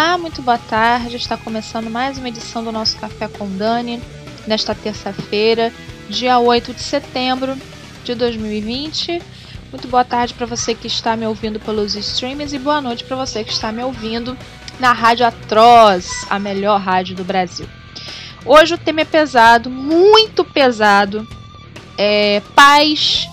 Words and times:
Olá, 0.00 0.16
muito 0.16 0.40
boa 0.42 0.56
tarde. 0.56 1.16
Está 1.16 1.36
começando 1.36 1.90
mais 1.90 2.18
uma 2.18 2.28
edição 2.28 2.62
do 2.62 2.70
nosso 2.70 2.96
Café 2.98 3.26
com 3.26 3.50
Dani, 3.56 4.00
nesta 4.46 4.72
terça-feira, 4.72 5.72
dia 6.08 6.38
8 6.38 6.72
de 6.72 6.80
setembro 6.80 7.56
de 8.04 8.14
2020. 8.14 9.20
Muito 9.72 9.88
boa 9.88 10.04
tarde 10.04 10.34
para 10.34 10.46
você 10.46 10.72
que 10.72 10.86
está 10.86 11.16
me 11.16 11.26
ouvindo 11.26 11.58
pelos 11.58 11.96
streams 11.96 12.54
e 12.54 12.60
boa 12.60 12.80
noite 12.80 13.02
para 13.02 13.16
você 13.16 13.42
que 13.42 13.50
está 13.50 13.72
me 13.72 13.82
ouvindo 13.82 14.38
na 14.78 14.92
Rádio 14.92 15.26
Atroz, 15.26 16.24
a 16.30 16.38
melhor 16.38 16.80
rádio 16.80 17.16
do 17.16 17.24
Brasil. 17.24 17.68
Hoje 18.46 18.74
o 18.74 18.78
tema 18.78 19.00
é 19.00 19.04
pesado, 19.04 19.68
muito 19.68 20.44
pesado. 20.44 21.26
É, 21.98 22.40
pais, 22.54 23.28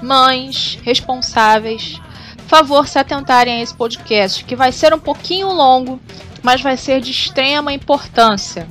mães, 0.00 0.78
responsáveis, 0.84 2.00
favor 2.48 2.88
se 2.88 2.98
atentarem 2.98 3.60
a 3.60 3.62
esse 3.62 3.74
podcast, 3.74 4.42
que 4.44 4.56
vai 4.56 4.72
ser 4.72 4.94
um 4.94 4.98
pouquinho 4.98 5.48
longo, 5.48 6.00
mas 6.42 6.62
vai 6.62 6.76
ser 6.76 7.00
de 7.00 7.10
extrema 7.10 7.72
importância, 7.72 8.66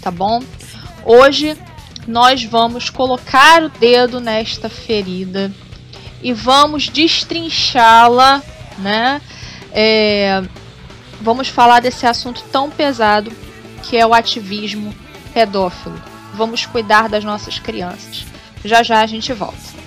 tá 0.00 0.10
bom? 0.10 0.42
Hoje 1.04 1.56
nós 2.06 2.42
vamos 2.42 2.88
colocar 2.88 3.62
o 3.62 3.68
dedo 3.68 4.18
nesta 4.18 4.68
ferida 4.68 5.52
e 6.22 6.32
vamos 6.32 6.88
destrinchá-la, 6.88 8.42
né? 8.78 9.20
É, 9.72 10.42
vamos 11.20 11.48
falar 11.48 11.80
desse 11.80 12.06
assunto 12.06 12.42
tão 12.50 12.70
pesado 12.70 13.30
que 13.82 13.96
é 13.96 14.06
o 14.06 14.14
ativismo 14.14 14.94
pedófilo. 15.34 16.00
Vamos 16.34 16.64
cuidar 16.64 17.08
das 17.08 17.24
nossas 17.24 17.58
crianças. 17.58 18.24
Já 18.64 18.82
já 18.82 19.00
a 19.00 19.06
gente 19.06 19.32
volta. 19.32 19.82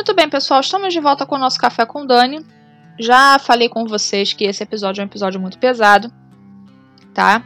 Muito 0.00 0.14
bem, 0.14 0.30
pessoal, 0.30 0.60
estamos 0.60 0.94
de 0.94 0.98
volta 0.98 1.26
com 1.26 1.34
o 1.34 1.38
nosso 1.38 1.58
Café 1.58 1.84
com 1.84 2.06
Dani. 2.06 2.42
Já 2.98 3.38
falei 3.38 3.68
com 3.68 3.84
vocês 3.84 4.32
que 4.32 4.44
esse 4.44 4.62
episódio 4.62 5.02
é 5.02 5.04
um 5.04 5.06
episódio 5.06 5.38
muito 5.38 5.58
pesado, 5.58 6.10
tá? 7.12 7.44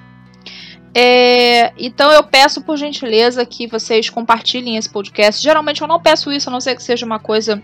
É, 0.94 1.72
então 1.76 2.12
eu 2.12 2.22
peço 2.22 2.62
por 2.62 2.76
gentileza 2.76 3.44
que 3.44 3.66
vocês 3.66 4.08
compartilhem 4.08 4.76
esse 4.76 4.88
podcast. 4.88 5.42
Geralmente 5.42 5.82
eu 5.82 5.88
não 5.88 6.00
peço 6.00 6.30
isso, 6.30 6.48
a 6.48 6.52
não 6.52 6.60
ser 6.60 6.76
que 6.76 6.82
seja 6.84 7.04
uma 7.04 7.18
coisa 7.18 7.60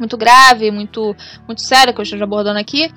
muito 0.00 0.16
grave, 0.16 0.70
muito, 0.70 1.14
muito 1.46 1.60
séria 1.60 1.92
que 1.92 2.00
eu 2.00 2.04
esteja 2.04 2.24
abordando 2.24 2.58
aqui. 2.58 2.90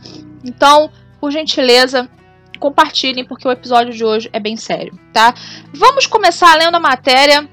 Então, 0.45 0.89
por 1.19 1.29
gentileza, 1.29 2.09
compartilhem, 2.57 3.25
porque 3.25 3.45
o 3.45 3.51
episódio 3.51 3.93
de 3.93 4.05
hoje 4.05 4.29
é 4.31 4.39
bem 4.39 4.55
sério, 4.55 4.97
tá? 5.11 5.33
Vamos 5.73 6.07
começar 6.07 6.57
lendo 6.57 6.75
a 6.75 6.79
matéria 6.79 7.49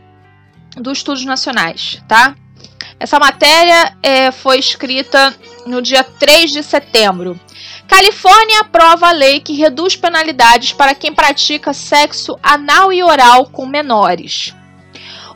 dos 0.76 0.98
Estudos 0.98 1.24
Nacionais, 1.24 2.00
tá? 2.06 2.36
Essa 3.04 3.18
matéria 3.18 3.94
é, 4.02 4.32
foi 4.32 4.58
escrita 4.58 5.34
no 5.66 5.82
dia 5.82 6.02
3 6.02 6.50
de 6.50 6.62
setembro. 6.62 7.38
Califórnia 7.86 8.60
aprova 8.60 9.08
a 9.08 9.12
lei 9.12 9.40
que 9.40 9.52
reduz 9.52 9.94
penalidades 9.94 10.72
para 10.72 10.94
quem 10.94 11.12
pratica 11.12 11.74
sexo 11.74 12.38
anal 12.42 12.90
e 12.94 13.02
oral 13.02 13.44
com 13.44 13.66
menores. 13.66 14.54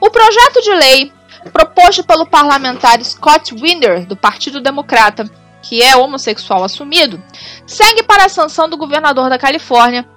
O 0.00 0.08
projeto 0.08 0.62
de 0.62 0.72
lei, 0.76 1.12
proposto 1.52 2.02
pelo 2.02 2.24
parlamentar 2.24 3.04
Scott 3.04 3.54
Winder, 3.54 4.06
do 4.06 4.16
Partido 4.16 4.62
Democrata, 4.62 5.30
que 5.60 5.82
é 5.82 5.94
homossexual 5.94 6.64
assumido, 6.64 7.22
segue 7.66 8.02
para 8.02 8.24
a 8.24 8.30
sanção 8.30 8.66
do 8.66 8.78
governador 8.78 9.28
da 9.28 9.36
Califórnia, 9.36 10.08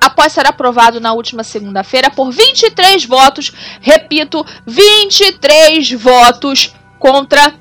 após 0.00 0.32
ser 0.32 0.48
aprovado 0.48 1.00
na 1.00 1.12
última 1.12 1.44
segunda-feira 1.44 2.10
por 2.10 2.32
23 2.32 3.04
votos, 3.04 3.52
repito, 3.80 4.44
23 4.66 5.92
votos 5.92 6.74
contra 6.98 7.54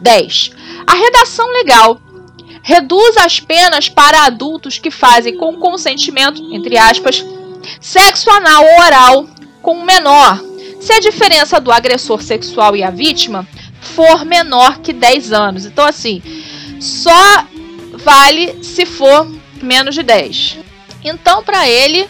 10. 0.00 0.50
A 0.86 0.94
redação 0.94 1.50
legal 1.52 2.00
reduz 2.62 3.16
as 3.16 3.38
penas 3.38 3.88
para 3.88 4.24
adultos 4.24 4.78
que 4.78 4.90
fazem 4.90 5.36
com 5.36 5.56
consentimento, 5.56 6.42
entre 6.52 6.76
aspas, 6.76 7.24
sexo 7.80 8.30
anal 8.30 8.64
ou 8.64 8.84
oral 8.84 9.26
com 9.62 9.78
um 9.78 9.84
menor, 9.84 10.42
se 10.80 10.92
a 10.92 11.00
diferença 11.00 11.60
do 11.60 11.72
agressor 11.72 12.22
sexual 12.22 12.76
e 12.76 12.82
a 12.82 12.90
vítima 12.90 13.46
for 13.80 14.24
menor 14.24 14.78
que 14.78 14.92
10 14.92 15.32
anos. 15.32 15.64
Então, 15.64 15.84
assim, 15.84 16.22
só 16.80 17.44
vale 17.94 18.62
se 18.62 18.84
for 18.84 19.28
menos 19.62 19.94
de 19.94 20.02
10. 20.02 20.58
Então, 21.04 21.42
para 21.42 21.68
ele, 21.68 22.08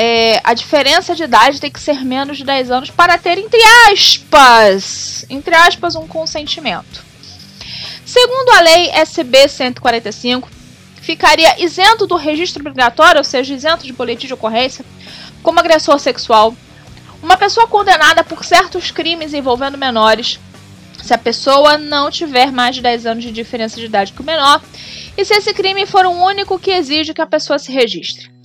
é, 0.00 0.40
a 0.44 0.54
diferença 0.54 1.12
de 1.12 1.24
idade 1.24 1.60
tem 1.60 1.72
que 1.72 1.80
ser 1.80 2.04
menos 2.04 2.36
de 2.36 2.44
10 2.44 2.70
anos 2.70 2.88
para 2.88 3.18
ter, 3.18 3.36
entre 3.36 3.60
aspas, 3.90 5.26
entre 5.28 5.52
aspas, 5.56 5.96
um 5.96 6.06
consentimento. 6.06 7.04
Segundo 8.06 8.48
a 8.50 8.60
lei 8.60 8.90
SB 8.90 9.48
145, 9.48 10.48
ficaria 11.02 11.60
isento 11.60 12.06
do 12.06 12.14
registro 12.14 12.60
obrigatório, 12.60 13.18
ou 13.18 13.24
seja, 13.24 13.52
isento 13.52 13.84
de 13.84 13.92
boletim 13.92 14.28
de 14.28 14.34
ocorrência, 14.34 14.84
como 15.42 15.58
agressor 15.58 15.98
sexual, 15.98 16.54
uma 17.20 17.36
pessoa 17.36 17.66
condenada 17.66 18.22
por 18.22 18.44
certos 18.44 18.92
crimes 18.92 19.34
envolvendo 19.34 19.76
menores, 19.76 20.38
se 21.02 21.12
a 21.12 21.18
pessoa 21.18 21.76
não 21.76 22.08
tiver 22.08 22.52
mais 22.52 22.76
de 22.76 22.82
10 22.82 23.04
anos 23.04 23.24
de 23.24 23.32
diferença 23.32 23.74
de 23.74 23.86
idade 23.86 24.12
que 24.12 24.22
o 24.22 24.24
menor, 24.24 24.62
e 25.16 25.24
se 25.24 25.34
esse 25.34 25.52
crime 25.52 25.86
for 25.86 26.06
o 26.06 26.12
único 26.12 26.56
que 26.56 26.70
exige 26.70 27.12
que 27.12 27.20
a 27.20 27.26
pessoa 27.26 27.58
se 27.58 27.72
registre. 27.72 28.37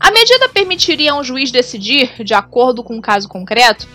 A 0.00 0.10
medida 0.10 0.48
permitiria 0.48 1.12
a 1.12 1.18
um 1.18 1.22
juiz 1.22 1.52
decidir, 1.52 2.24
de 2.24 2.32
acordo 2.32 2.82
com 2.82 2.96
um 2.96 3.00
caso 3.02 3.28
concreto, 3.28 3.86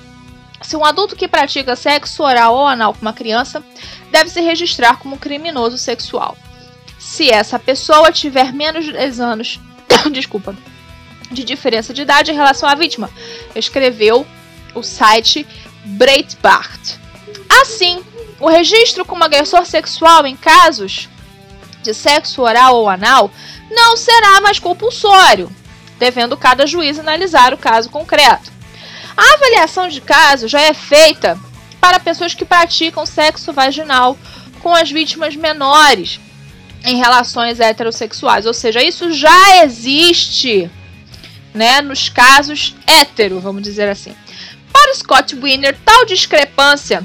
se 0.61 0.77
um 0.77 0.85
adulto 0.85 1.15
que 1.15 1.27
pratica 1.27 1.75
sexo 1.75 2.21
oral 2.23 2.55
ou 2.55 2.67
anal 2.67 2.93
com 2.93 3.01
uma 3.01 3.11
criança 3.11 3.63
deve 4.11 4.29
se 4.29 4.39
registrar 4.39 4.99
como 4.99 5.17
criminoso 5.17 5.79
sexual. 5.79 6.37
Se 6.99 7.31
essa 7.31 7.57
pessoa 7.57 8.11
tiver 8.11 8.53
menos 8.53 8.85
de 8.85 8.93
10 8.93 9.19
anos, 9.19 9.59
desculpa, 10.13 10.55
de 11.31 11.43
diferença 11.43 11.91
de 11.91 12.03
idade 12.03 12.31
em 12.31 12.35
relação 12.35 12.69
à 12.69 12.75
vítima, 12.75 13.09
escreveu 13.55 14.25
o 14.75 14.83
site 14.83 15.45
Breitbart. 15.85 16.97
Assim, 17.61 18.03
o 18.39 18.47
registro 18.47 19.05
como 19.05 19.23
agressor 19.23 19.65
sexual 19.65 20.25
em 20.25 20.35
casos 20.35 21.09
de 21.81 21.93
sexo 21.93 22.41
oral 22.41 22.75
ou 22.75 22.89
anal 22.89 23.31
não 23.69 23.97
será 23.97 24.41
mais 24.41 24.59
compulsório, 24.59 25.51
devendo 25.97 26.37
cada 26.37 26.65
juiz 26.65 26.99
analisar 26.99 27.53
o 27.53 27.57
caso 27.57 27.89
concreto. 27.89 28.51
A 29.15 29.33
avaliação 29.33 29.87
de 29.87 30.01
caso 30.01 30.47
já 30.47 30.61
é 30.61 30.73
feita 30.73 31.39
para 31.79 31.99
pessoas 31.99 32.33
que 32.33 32.43
praticam 32.43 33.05
sexo 33.05 33.53
vaginal 33.53 34.17
com 34.59 34.73
as 34.73 34.91
vítimas 34.91 35.35
menores 35.35 36.19
em 36.83 36.97
relações 36.97 37.59
heterossexuais, 37.59 38.45
ou 38.45 38.53
seja, 38.53 38.83
isso 38.83 39.11
já 39.11 39.63
existe 39.63 40.69
né, 41.53 41.81
nos 41.81 42.09
casos 42.09 42.75
hétero, 42.85 43.39
vamos 43.39 43.63
dizer 43.63 43.87
assim. 43.89 44.13
Para 44.71 44.93
Scott 44.93 45.35
Wiener, 45.35 45.77
tal 45.83 46.05
discrepância, 46.05 47.03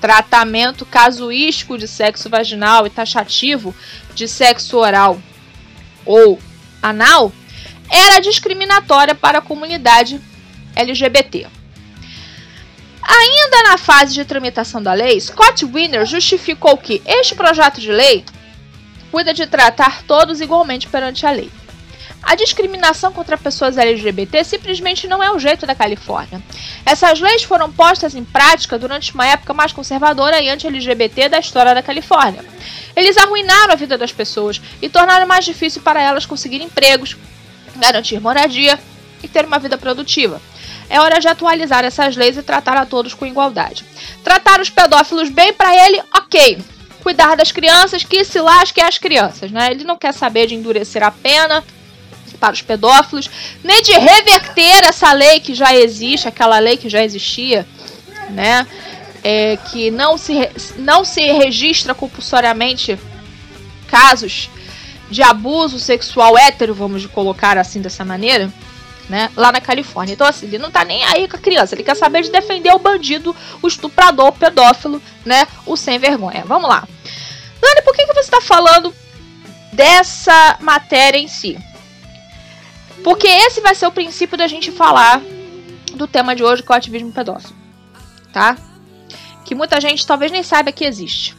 tratamento 0.00 0.84
casuístico 0.84 1.78
de 1.78 1.86
sexo 1.86 2.28
vaginal 2.28 2.86
e 2.86 2.90
taxativo 2.90 3.74
de 4.14 4.26
sexo 4.26 4.76
oral 4.76 5.20
ou 6.04 6.38
anal, 6.82 7.32
era 7.92 8.20
discriminatória 8.20 9.14
para 9.14 9.38
a 9.38 9.42
comunidade 9.42 10.18
LGBT. 10.74 11.46
Ainda 13.02 13.62
na 13.64 13.76
fase 13.76 14.14
de 14.14 14.24
tramitação 14.24 14.82
da 14.82 14.94
lei, 14.94 15.20
Scott 15.20 15.66
Wiener 15.66 16.06
justificou 16.06 16.78
que 16.78 17.02
este 17.04 17.34
projeto 17.34 17.80
de 17.80 17.92
lei 17.92 18.24
cuida 19.10 19.34
de 19.34 19.46
tratar 19.46 20.02
todos 20.04 20.40
igualmente 20.40 20.88
perante 20.88 21.26
a 21.26 21.30
lei. 21.30 21.50
A 22.22 22.36
discriminação 22.36 23.12
contra 23.12 23.36
pessoas 23.36 23.76
LGBT 23.76 24.44
simplesmente 24.44 25.08
não 25.08 25.20
é 25.20 25.30
o 25.32 25.40
jeito 25.40 25.66
da 25.66 25.74
Califórnia. 25.74 26.40
Essas 26.86 27.20
leis 27.20 27.42
foram 27.42 27.70
postas 27.70 28.14
em 28.14 28.24
prática 28.24 28.78
durante 28.78 29.12
uma 29.12 29.26
época 29.26 29.52
mais 29.52 29.72
conservadora 29.72 30.40
e 30.40 30.48
anti-LGBT 30.48 31.28
da 31.28 31.40
história 31.40 31.74
da 31.74 31.82
Califórnia. 31.82 32.44
Eles 32.94 33.16
arruinaram 33.18 33.72
a 33.72 33.76
vida 33.76 33.98
das 33.98 34.12
pessoas 34.12 34.62
e 34.80 34.88
tornaram 34.88 35.26
mais 35.26 35.44
difícil 35.44 35.82
para 35.82 36.00
elas 36.00 36.24
conseguir 36.24 36.62
empregos, 36.62 37.16
garantir 37.76 38.20
moradia 38.20 38.78
e 39.22 39.28
ter 39.28 39.44
uma 39.44 39.58
vida 39.58 39.78
produtiva. 39.78 40.40
É 40.88 41.00
hora 41.00 41.18
de 41.20 41.28
atualizar 41.28 41.84
essas 41.84 42.16
leis 42.16 42.36
e 42.36 42.42
tratar 42.42 42.76
a 42.76 42.84
todos 42.84 43.14
com 43.14 43.24
igualdade. 43.24 43.84
Tratar 44.22 44.60
os 44.60 44.68
pedófilos 44.68 45.30
bem 45.30 45.52
para 45.52 45.74
ele, 45.86 46.02
ok. 46.14 46.58
Cuidar 47.02 47.36
das 47.36 47.50
crianças, 47.50 48.04
que 48.04 48.24
se 48.24 48.40
lasque 48.40 48.80
as 48.80 48.98
crianças, 48.98 49.50
né? 49.50 49.70
Ele 49.70 49.84
não 49.84 49.96
quer 49.96 50.12
saber 50.12 50.46
de 50.46 50.54
endurecer 50.54 51.02
a 51.02 51.10
pena 51.10 51.64
para 52.38 52.52
os 52.52 52.62
pedófilos, 52.62 53.30
nem 53.62 53.82
de 53.82 53.92
reverter 53.92 54.84
essa 54.84 55.12
lei 55.12 55.38
que 55.38 55.54
já 55.54 55.74
existe, 55.74 56.26
aquela 56.26 56.58
lei 56.58 56.76
que 56.76 56.88
já 56.88 57.02
existia, 57.04 57.66
né? 58.30 58.66
É, 59.22 59.56
que 59.70 59.90
não 59.90 60.18
se, 60.18 60.50
não 60.76 61.04
se 61.04 61.20
registra 61.20 61.94
compulsoriamente 61.94 62.98
casos 63.86 64.50
de 65.12 65.22
abuso 65.22 65.78
sexual 65.78 66.38
hétero, 66.38 66.74
vamos 66.74 67.04
colocar 67.04 67.58
assim 67.58 67.82
dessa 67.82 68.02
maneira, 68.02 68.50
né, 69.10 69.30
lá 69.36 69.52
na 69.52 69.60
Califórnia. 69.60 70.14
Então, 70.14 70.26
assim, 70.26 70.46
ele 70.46 70.56
não 70.56 70.70
tá 70.70 70.86
nem 70.86 71.04
aí 71.04 71.28
com 71.28 71.36
a 71.36 71.40
criança, 71.40 71.74
ele 71.74 71.84
quer 71.84 71.94
saber 71.94 72.22
de 72.22 72.30
defender 72.30 72.72
o 72.74 72.78
bandido, 72.78 73.36
o 73.60 73.68
estuprador, 73.68 74.28
o 74.28 74.32
pedófilo, 74.32 75.02
né, 75.22 75.46
o 75.66 75.76
sem 75.76 75.98
vergonha. 75.98 76.44
Vamos 76.46 76.66
lá. 76.66 76.88
Dani, 77.60 77.82
por 77.84 77.94
que, 77.94 78.06
que 78.06 78.14
você 78.14 78.20
está 78.20 78.40
falando 78.40 78.92
dessa 79.70 80.56
matéria 80.60 81.18
em 81.18 81.28
si? 81.28 81.58
Porque 83.04 83.28
esse 83.28 83.60
vai 83.60 83.74
ser 83.74 83.86
o 83.86 83.92
princípio 83.92 84.38
da 84.38 84.48
gente 84.48 84.72
falar 84.72 85.20
do 85.94 86.06
tema 86.06 86.34
de 86.34 86.42
hoje, 86.42 86.62
que 86.62 86.72
é 86.72 86.74
o 86.74 86.78
ativismo 86.78 87.12
pedófilo. 87.12 87.54
Tá? 88.32 88.56
Que 89.44 89.54
muita 89.54 89.78
gente 89.78 90.06
talvez 90.06 90.32
nem 90.32 90.42
saiba 90.42 90.72
que 90.72 90.86
existe. 90.86 91.36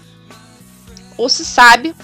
Ou 1.17 1.27
se 1.27 1.43
sabe, 1.43 1.95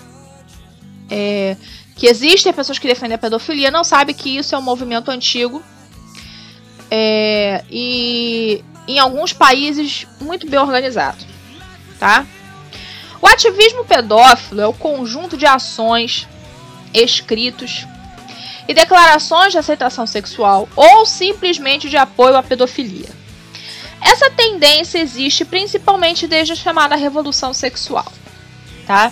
é, 1.10 1.56
que 1.96 2.08
existem 2.08 2.54
pessoas 2.54 2.80
que 2.80 2.88
defendem 2.88 3.16
a 3.16 3.18
pedofilia, 3.18 3.70
não 3.72 3.84
sabe 3.84 4.14
que 4.14 4.38
isso 4.38 4.56
é 4.56 4.58
um 4.58 4.62
movimento 4.62 5.12
antigo. 5.12 5.64
É, 6.92 7.64
e 7.70 8.64
em 8.88 8.98
alguns 8.98 9.34
países 9.34 10.08
muito 10.20 10.50
bem 10.50 10.60
organizado. 10.60 11.24
Tá? 12.00 12.26
O 13.22 13.28
ativismo 13.28 13.86
pedófilo 13.86 14.62
é 14.62 14.68
o 14.68 14.74
conjunto 14.74 15.38
de 15.38 15.46
ações, 15.46 16.28
escritos 16.94 17.86
e 18.68 18.74
declarações 18.74 19.52
de 19.52 19.58
aceitação 19.58 20.08
sexual 20.08 20.68
ou 20.76 21.06
simplesmente 21.06 21.90
de 21.90 21.98
apoio 21.98 22.36
à 22.36 22.42
pedofilia. 22.42 23.10
Essa 24.02 24.30
tendência 24.30 25.00
existe 25.00 25.44
principalmente 25.44 26.26
desde 26.26 26.54
a 26.54 26.56
chamada 26.56 26.96
revolução 26.96 27.54
sexual, 27.54 28.12
tá? 28.88 29.12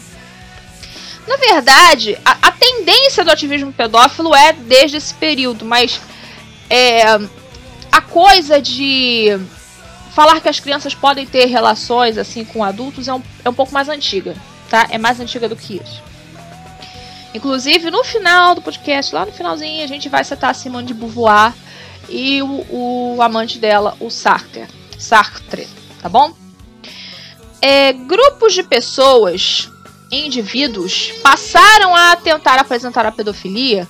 Na 1.28 1.36
verdade, 1.36 2.18
a, 2.24 2.48
a, 2.48 2.52
tendência 2.52 3.24
do 3.24 3.32
ativismo 3.32 3.74
pedófilo 3.74 4.34
é 4.34 4.54
desde 4.54 4.98
esse 4.98 5.14
período, 5.14 5.66
mas 5.66 6.00
é, 6.70 7.04
a 7.92 8.02
coisa 8.02 8.62
de 8.62 9.38
falar 10.14 10.40
que 10.40 10.48
as 10.48 10.60
crianças 10.60 10.96
podem 10.96 11.26
ter 11.26 11.46
relações 11.46 12.18
assim 12.18 12.46
com 12.46 12.64
adultos 12.64 13.08
é 13.08 13.14
um, 13.14 13.22
é 13.44 13.50
um 13.50 13.54
pouco 13.54 13.74
mais 13.74 13.90
antiga, 13.90 14.36
tá? 14.70 14.88
É 14.90 14.98
mais 14.98 15.20
antiga 15.20 15.50
do 15.50 15.56
que 15.56 15.76
isso. 15.76 16.02
Inclusive, 17.34 17.92
no 17.92 18.04
final 18.04 18.56
do 18.56 18.62
podcast, 18.62 19.14
lá 19.14 19.26
no 19.26 19.32
finalzinho, 19.32 19.84
a 19.84 19.88
gente 19.88 20.08
vai 20.08 20.24
citar 20.24 20.52
a 20.52 20.54
Simone 20.54 20.88
de 20.88 20.94
Beauvoir 20.94 21.54
e 22.10 22.42
o, 22.42 23.16
o 23.16 23.22
amante 23.22 23.60
dela, 23.60 23.96
o 24.00 24.10
Sartre. 24.10 24.66
Sartre, 24.98 25.68
tá 26.02 26.08
bom? 26.08 26.34
É, 27.62 27.92
grupos 27.92 28.54
de 28.54 28.64
pessoas 28.64 29.70
indivíduos 30.12 31.12
passaram 31.21 31.95
a 31.95 32.15
tentar 32.15 32.59
apresentar 32.59 33.06
a 33.06 33.12
pedofilia 33.12 33.88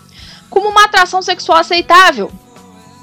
como 0.49 0.69
uma 0.69 0.85
atração 0.85 1.21
sexual 1.21 1.59
aceitável, 1.59 2.31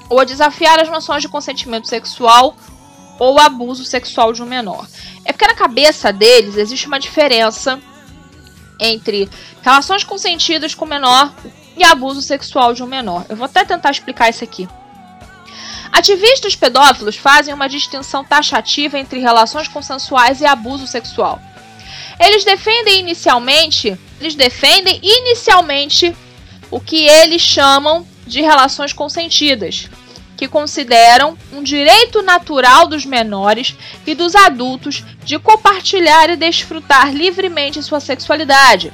ou 0.09 0.19
a 0.19 0.23
desafiar 0.23 0.79
as 0.79 0.89
noções 0.89 1.21
de 1.21 1.29
consentimento 1.29 1.87
sexual 1.87 2.55
ou 3.17 3.39
abuso 3.39 3.85
sexual 3.85 4.33
de 4.33 4.43
um 4.43 4.45
menor. 4.45 4.87
É 5.23 5.31
porque 5.31 5.47
na 5.47 5.55
cabeça 5.55 6.11
deles 6.11 6.57
existe 6.57 6.87
uma 6.87 6.99
diferença 6.99 7.79
entre 8.79 9.29
relações 9.61 10.03
consentidas 10.03 10.75
com 10.75 10.85
o 10.85 10.87
menor 10.87 11.33
e 11.77 11.83
abuso 11.83 12.21
sexual 12.21 12.73
de 12.73 12.83
um 12.83 12.87
menor. 12.87 13.25
Eu 13.29 13.35
vou 13.35 13.45
até 13.45 13.63
tentar 13.63 13.91
explicar 13.91 14.29
isso 14.29 14.43
aqui. 14.43 14.67
Ativistas 15.91 16.55
pedófilos 16.55 17.15
fazem 17.15 17.53
uma 17.53 17.69
distinção 17.69 18.23
taxativa 18.23 18.99
entre 18.99 19.19
relações 19.19 19.67
consensuais 19.67 20.41
e 20.41 20.45
abuso 20.45 20.85
sexual. 20.85 21.39
Eles 22.19 22.45
defendem 22.45 22.99
inicialmente, 22.99 23.97
eles 24.19 24.35
defendem 24.35 24.99
inicialmente 25.03 26.15
o 26.71 26.79
que 26.79 27.07
eles 27.07 27.41
chamam 27.41 28.07
de 28.25 28.41
relações 28.41 28.93
consentidas, 28.93 29.89
que 30.35 30.47
consideram 30.47 31.37
um 31.53 31.61
direito 31.61 32.21
natural 32.21 32.87
dos 32.87 33.05
menores 33.05 33.75
e 34.05 34.15
dos 34.15 34.35
adultos 34.35 35.03
de 35.23 35.39
compartilhar 35.39 36.29
e 36.29 36.35
desfrutar 36.35 37.13
livremente 37.13 37.83
sua 37.83 37.99
sexualidade. 37.99 38.91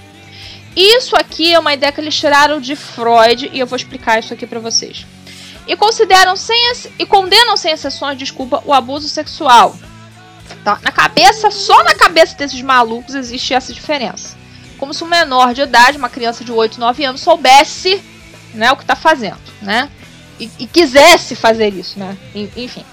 Isso 0.76 1.16
aqui 1.16 1.54
é 1.54 1.60
uma 1.60 1.74
ideia 1.74 1.92
que 1.92 2.00
eles 2.00 2.16
tiraram 2.16 2.60
de 2.60 2.76
Freud 2.76 3.50
e 3.52 3.60
eu 3.60 3.68
vou 3.68 3.76
explicar 3.76 4.20
isso 4.20 4.34
aqui 4.34 4.48
para 4.48 4.60
vocês. 4.60 5.06
E 5.68 5.76
consideram 5.76 6.36
sem 6.36 6.58
e 6.98 7.06
condenam 7.06 7.56
sem 7.58 7.72
exceções, 7.72 8.18
desculpa, 8.18 8.64
o 8.66 8.74
abuso 8.74 9.08
sexual, 9.08 9.76
Tá? 10.64 10.80
Na 10.82 10.92
cabeça, 10.92 11.50
só 11.50 11.84
na 11.84 11.96
cabeça 11.96 12.36
desses 12.36 12.62
malucos 12.62 13.16
existe 13.16 13.54
essa 13.54 13.74
diferença. 13.74 14.38
Como 14.78 14.94
se 14.94 15.04
um 15.04 15.08
menor 15.08 15.54
de 15.54 15.62
idade, 15.62 15.98
uma 15.98 16.10
criança 16.10 16.44
de 16.44 16.52
8, 16.52 16.80
9 16.80 17.06
anos, 17.06 17.22
soubesse 17.22 18.02
né, 18.54 18.72
o 18.72 18.76
que 18.76 18.84
está 18.84 18.96
fazendo, 18.96 19.40
né? 19.62 19.90
E, 20.40 20.50
e, 20.60 20.68
quisesse 20.68 21.36
fazer 21.36 21.72
isso, 21.74 22.00
né? 22.00 22.18
Enfim. 22.34 22.84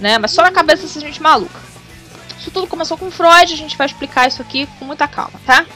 Né? 0.00 0.16
Mas 0.18 0.30
só 0.30 0.42
na 0.42 0.50
cabeça 0.50 0.84
dessa 0.84 0.98
gente 0.98 1.22
maluca. 1.22 1.60
Isso 2.38 2.50
tudo 2.50 2.66
começou 2.66 2.96
com 2.96 3.10
Freud, 3.10 3.52
a 3.52 3.56
gente 3.56 3.76
vai 3.76 3.86
explicar 3.86 4.28
isso 4.28 4.40
aqui 4.40 4.66
com 4.78 4.84
muita 4.86 5.06
calma, 5.06 5.38
tá? 5.44 5.66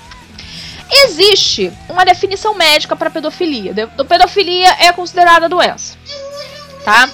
Existe 0.91 1.73
uma 1.89 2.05
definição 2.05 2.55
médica 2.55 2.97
para 2.97 3.11
pedofilia. 3.11 3.75
Pedofilia 4.09 4.69
é 4.81 4.93
considerada 4.93 5.49
doença, 5.49 5.97
tá? 6.85 7.09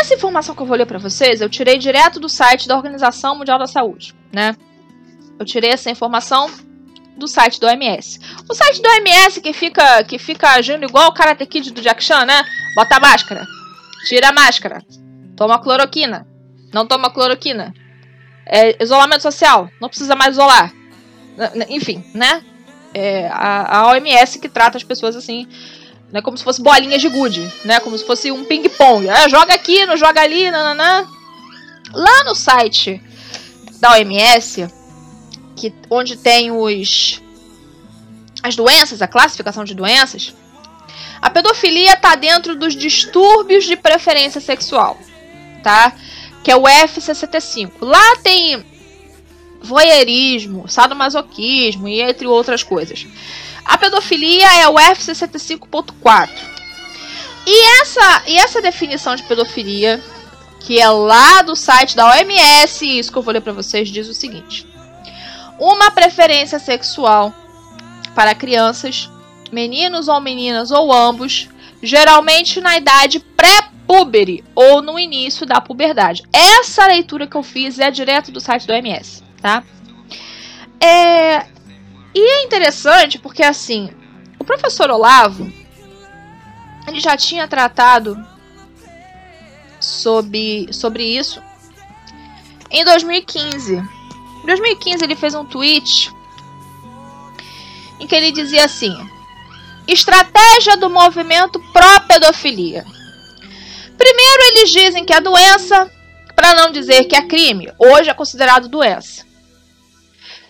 Essa 0.00 0.14
informação 0.14 0.54
que 0.54 0.62
eu 0.62 0.66
vou 0.66 0.76
ler 0.76 0.86
para 0.86 0.98
vocês, 0.98 1.40
eu 1.40 1.48
tirei 1.48 1.78
direto 1.78 2.18
do 2.18 2.28
site 2.28 2.66
da 2.66 2.76
Organização 2.76 3.36
Mundial 3.36 3.58
da 3.58 3.66
Saúde, 3.66 4.14
né? 4.32 4.56
Eu 5.38 5.46
tirei 5.46 5.70
essa 5.70 5.90
informação 5.90 6.50
do 7.16 7.28
site 7.28 7.60
do 7.60 7.66
OMS. 7.66 8.18
O 8.48 8.54
site 8.54 8.82
do 8.82 8.88
OMS 8.88 9.40
que 9.40 9.52
fica 9.52 10.02
que 10.02 10.18
fica 10.18 10.50
agindo 10.50 10.84
igual 10.84 11.08
o 11.08 11.14
Karate 11.14 11.46
Kid 11.46 11.72
do 11.72 11.80
Jack 11.80 12.02
Chan, 12.02 12.24
né? 12.24 12.44
Bota 12.74 12.96
a 12.96 13.00
máscara, 13.00 13.46
tira 14.08 14.30
a 14.30 14.32
máscara, 14.32 14.82
toma 15.36 15.60
cloroquina, 15.60 16.26
não 16.72 16.86
toma 16.86 17.10
cloroquina. 17.10 17.72
É, 18.46 18.82
isolamento 18.82 19.22
social, 19.22 19.70
não 19.80 19.88
precisa 19.88 20.14
mais 20.16 20.34
isolar. 20.34 20.72
Enfim, 21.68 22.04
né? 22.12 22.44
É, 22.92 23.28
a, 23.28 23.78
a 23.78 23.88
OMS 23.88 24.38
que 24.38 24.48
trata 24.48 24.76
as 24.76 24.84
pessoas 24.84 25.16
assim 25.16 25.48
né? 26.14 26.22
Como 26.22 26.38
se 26.38 26.44
fosse 26.44 26.62
bolinhas 26.62 27.02
de 27.02 27.08
gude, 27.08 27.52
né? 27.64 27.80
Como 27.80 27.98
se 27.98 28.06
fosse 28.06 28.30
um 28.30 28.44
ping-pong. 28.44 29.08
Ah, 29.08 29.28
joga 29.28 29.52
aqui, 29.52 29.84
não 29.84 29.96
joga 29.96 30.20
ali, 30.20 30.48
nananã. 30.48 31.08
Lá 31.92 32.24
no 32.24 32.36
site 32.36 33.02
da 33.80 33.90
OMS, 33.90 34.68
que, 35.56 35.74
onde 35.90 36.16
tem 36.16 36.52
os 36.52 37.20
as 38.44 38.54
doenças, 38.54 39.02
a 39.02 39.08
classificação 39.08 39.64
de 39.64 39.74
doenças, 39.74 40.34
a 41.20 41.30
pedofilia 41.30 41.94
está 41.94 42.14
dentro 42.14 42.54
dos 42.54 42.76
distúrbios 42.76 43.64
de 43.64 43.74
preferência 43.74 44.40
sexual, 44.40 44.96
tá? 45.64 45.96
Que 46.44 46.50
é 46.52 46.56
o 46.56 46.62
F65. 46.62 47.72
Lá 47.80 48.16
tem 48.22 48.64
voyeurismo, 49.60 50.68
sadomasoquismo 50.68 51.88
e 51.88 52.00
entre 52.02 52.26
outras 52.26 52.62
coisas. 52.62 53.04
A 53.64 53.78
pedofilia 53.78 54.62
é 54.62 54.68
o 54.68 54.74
F65.4. 54.74 56.28
E 57.46 57.80
essa, 57.80 58.22
e 58.26 58.36
essa 58.36 58.62
definição 58.62 59.14
de 59.16 59.22
pedofilia, 59.22 60.02
que 60.60 60.80
é 60.80 60.88
lá 60.88 61.42
do 61.42 61.54
site 61.54 61.94
da 61.94 62.08
OMS, 62.10 62.98
isso 62.98 63.12
que 63.12 63.18
eu 63.18 63.22
vou 63.22 63.32
ler 63.32 63.40
para 63.40 63.52
vocês, 63.52 63.88
diz 63.88 64.08
o 64.08 64.14
seguinte: 64.14 64.66
uma 65.58 65.90
preferência 65.90 66.58
sexual 66.58 67.32
para 68.14 68.34
crianças, 68.34 69.10
meninos 69.52 70.08
ou 70.08 70.20
meninas 70.20 70.70
ou 70.70 70.92
ambos, 70.92 71.48
geralmente 71.82 72.60
na 72.60 72.76
idade 72.76 73.20
pré-púbere 73.20 74.42
ou 74.54 74.80
no 74.80 74.98
início 74.98 75.44
da 75.44 75.60
puberdade. 75.60 76.22
Essa 76.32 76.86
leitura 76.86 77.26
que 77.26 77.36
eu 77.36 77.42
fiz 77.42 77.78
é 77.78 77.90
direto 77.90 78.32
do 78.32 78.40
site 78.40 78.66
do 78.66 78.72
OMS, 78.72 79.22
tá? 79.40 79.62
É... 80.80 81.53
E 82.14 82.20
é 82.20 82.44
interessante 82.44 83.18
porque 83.18 83.42
assim, 83.42 83.90
o 84.38 84.44
professor 84.44 84.90
Olavo 84.90 85.52
ele 86.86 87.00
já 87.00 87.16
tinha 87.16 87.48
tratado 87.48 88.16
sobre, 89.80 90.72
sobre 90.72 91.04
isso 91.04 91.42
em 92.70 92.84
2015. 92.84 93.76
Em 93.76 94.46
2015 94.46 95.04
ele 95.04 95.16
fez 95.16 95.34
um 95.34 95.44
tweet 95.44 96.12
em 98.00 98.06
que 98.06 98.14
ele 98.14 98.32
dizia 98.32 98.64
assim: 98.64 98.94
Estratégia 99.86 100.76
do 100.76 100.90
movimento 100.90 101.60
pró-pedofilia. 101.72 102.84
Primeiro, 103.96 104.42
eles 104.48 104.70
dizem 104.70 105.04
que 105.04 105.12
a 105.12 105.20
doença, 105.20 105.90
para 106.34 106.54
não 106.54 106.70
dizer 106.70 107.04
que 107.04 107.14
é 107.14 107.22
crime, 107.22 107.72
hoje 107.78 108.10
é 108.10 108.14
considerado 108.14 108.68
doença. 108.68 109.24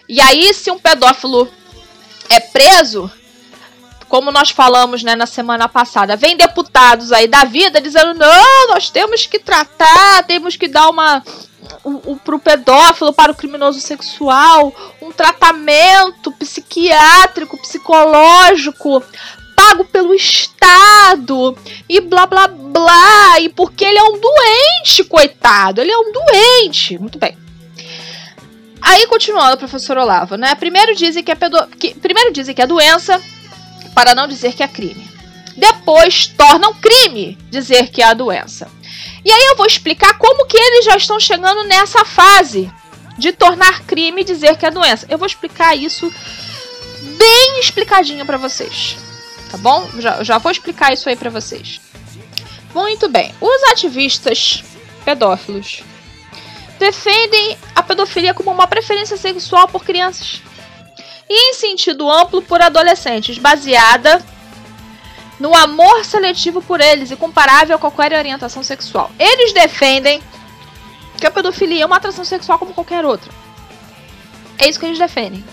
E 0.08 0.20
aí, 0.20 0.52
se 0.52 0.70
um 0.70 0.78
pedófilo 0.78 1.48
é 2.28 2.40
preso, 2.40 3.10
como 4.08 4.30
nós 4.30 4.50
falamos 4.50 5.02
né, 5.02 5.16
na 5.16 5.26
semana 5.26 5.68
passada, 5.68 6.16
vem 6.16 6.36
deputados 6.36 7.10
aí 7.10 7.26
da 7.26 7.44
vida 7.44 7.80
dizendo: 7.80 8.14
não, 8.14 8.68
nós 8.68 8.90
temos 8.90 9.26
que 9.26 9.38
tratar, 9.38 10.22
temos 10.24 10.56
que 10.56 10.68
dar 10.68 10.88
uma. 10.88 11.22
para 12.24 12.36
o 12.36 12.38
pedófilo, 12.38 13.12
para 13.12 13.32
o 13.32 13.34
criminoso 13.34 13.80
sexual, 13.80 14.72
um 15.00 15.10
tratamento 15.10 16.30
psiquiátrico, 16.32 17.60
psicológico, 17.60 19.02
pago 19.56 19.84
pelo 19.86 20.14
Estado, 20.14 21.56
e 21.88 22.00
blá 22.00 22.26
blá 22.26 22.46
blá, 22.46 23.40
e 23.40 23.48
porque 23.48 23.84
ele 23.84 23.98
é 23.98 24.04
um 24.04 24.20
doente, 24.20 25.02
coitado, 25.04 25.80
ele 25.80 25.90
é 25.90 25.98
um 25.98 26.12
doente. 26.12 26.98
Muito 26.98 27.18
bem. 27.18 27.43
Aí 28.84 29.06
continuando, 29.06 29.56
professor 29.56 29.96
Olavo, 29.96 30.36
né? 30.36 30.54
Primeiro 30.54 30.94
dizem 30.94 31.24
que 31.24 31.32
é 31.32 31.34
pedo... 31.34 31.66
que... 31.78 31.94
primeiro 31.94 32.30
dizem 32.30 32.54
que 32.54 32.60
é 32.60 32.66
doença, 32.66 33.20
para 33.94 34.14
não 34.14 34.28
dizer 34.28 34.52
que 34.52 34.62
é 34.62 34.68
crime. 34.68 35.08
Depois 35.56 36.26
tornam 36.26 36.74
crime 36.74 37.38
dizer 37.50 37.88
que 37.88 38.02
é 38.02 38.04
a 38.04 38.12
doença. 38.12 38.70
E 39.24 39.32
aí 39.32 39.46
eu 39.46 39.56
vou 39.56 39.64
explicar 39.64 40.18
como 40.18 40.44
que 40.46 40.58
eles 40.58 40.84
já 40.84 40.96
estão 40.96 41.18
chegando 41.18 41.64
nessa 41.64 42.04
fase 42.04 42.70
de 43.16 43.32
tornar 43.32 43.84
crime 43.84 44.22
dizer 44.22 44.58
que 44.58 44.66
é 44.66 44.70
doença. 44.70 45.06
Eu 45.08 45.16
vou 45.16 45.26
explicar 45.26 45.74
isso 45.74 46.12
bem 47.16 47.60
explicadinho 47.60 48.26
para 48.26 48.36
vocês. 48.36 48.98
Tá 49.50 49.56
bom? 49.56 49.88
Já, 49.98 50.22
já 50.22 50.36
vou 50.36 50.52
explicar 50.52 50.92
isso 50.92 51.08
aí 51.08 51.16
para 51.16 51.30
vocês. 51.30 51.80
Muito 52.74 53.08
bem. 53.08 53.34
Os 53.40 53.62
ativistas 53.70 54.62
pedófilos 55.06 55.82
defendem 56.78 57.56
a 57.74 57.82
pedofilia 57.82 58.34
como 58.34 58.50
uma 58.50 58.66
preferência 58.66 59.16
sexual 59.16 59.68
por 59.68 59.84
crianças 59.84 60.42
e 61.28 61.50
em 61.50 61.54
sentido 61.54 62.10
amplo 62.10 62.42
por 62.42 62.60
adolescentes, 62.60 63.38
baseada 63.38 64.24
no 65.40 65.54
amor 65.54 66.04
seletivo 66.04 66.62
por 66.62 66.80
eles 66.80 67.10
e 67.10 67.16
comparável 67.16 67.76
a 67.76 67.78
qualquer 67.78 68.12
orientação 68.12 68.62
sexual. 68.62 69.10
Eles 69.18 69.52
defendem 69.52 70.22
que 71.18 71.26
a 71.26 71.30
pedofilia 71.30 71.82
é 71.82 71.86
uma 71.86 71.96
atração 71.96 72.24
sexual 72.24 72.58
como 72.58 72.74
qualquer 72.74 73.04
outra. 73.04 73.32
É 74.58 74.68
isso 74.68 74.78
que 74.78 74.86
eles 74.86 74.98
defendem. 74.98 75.44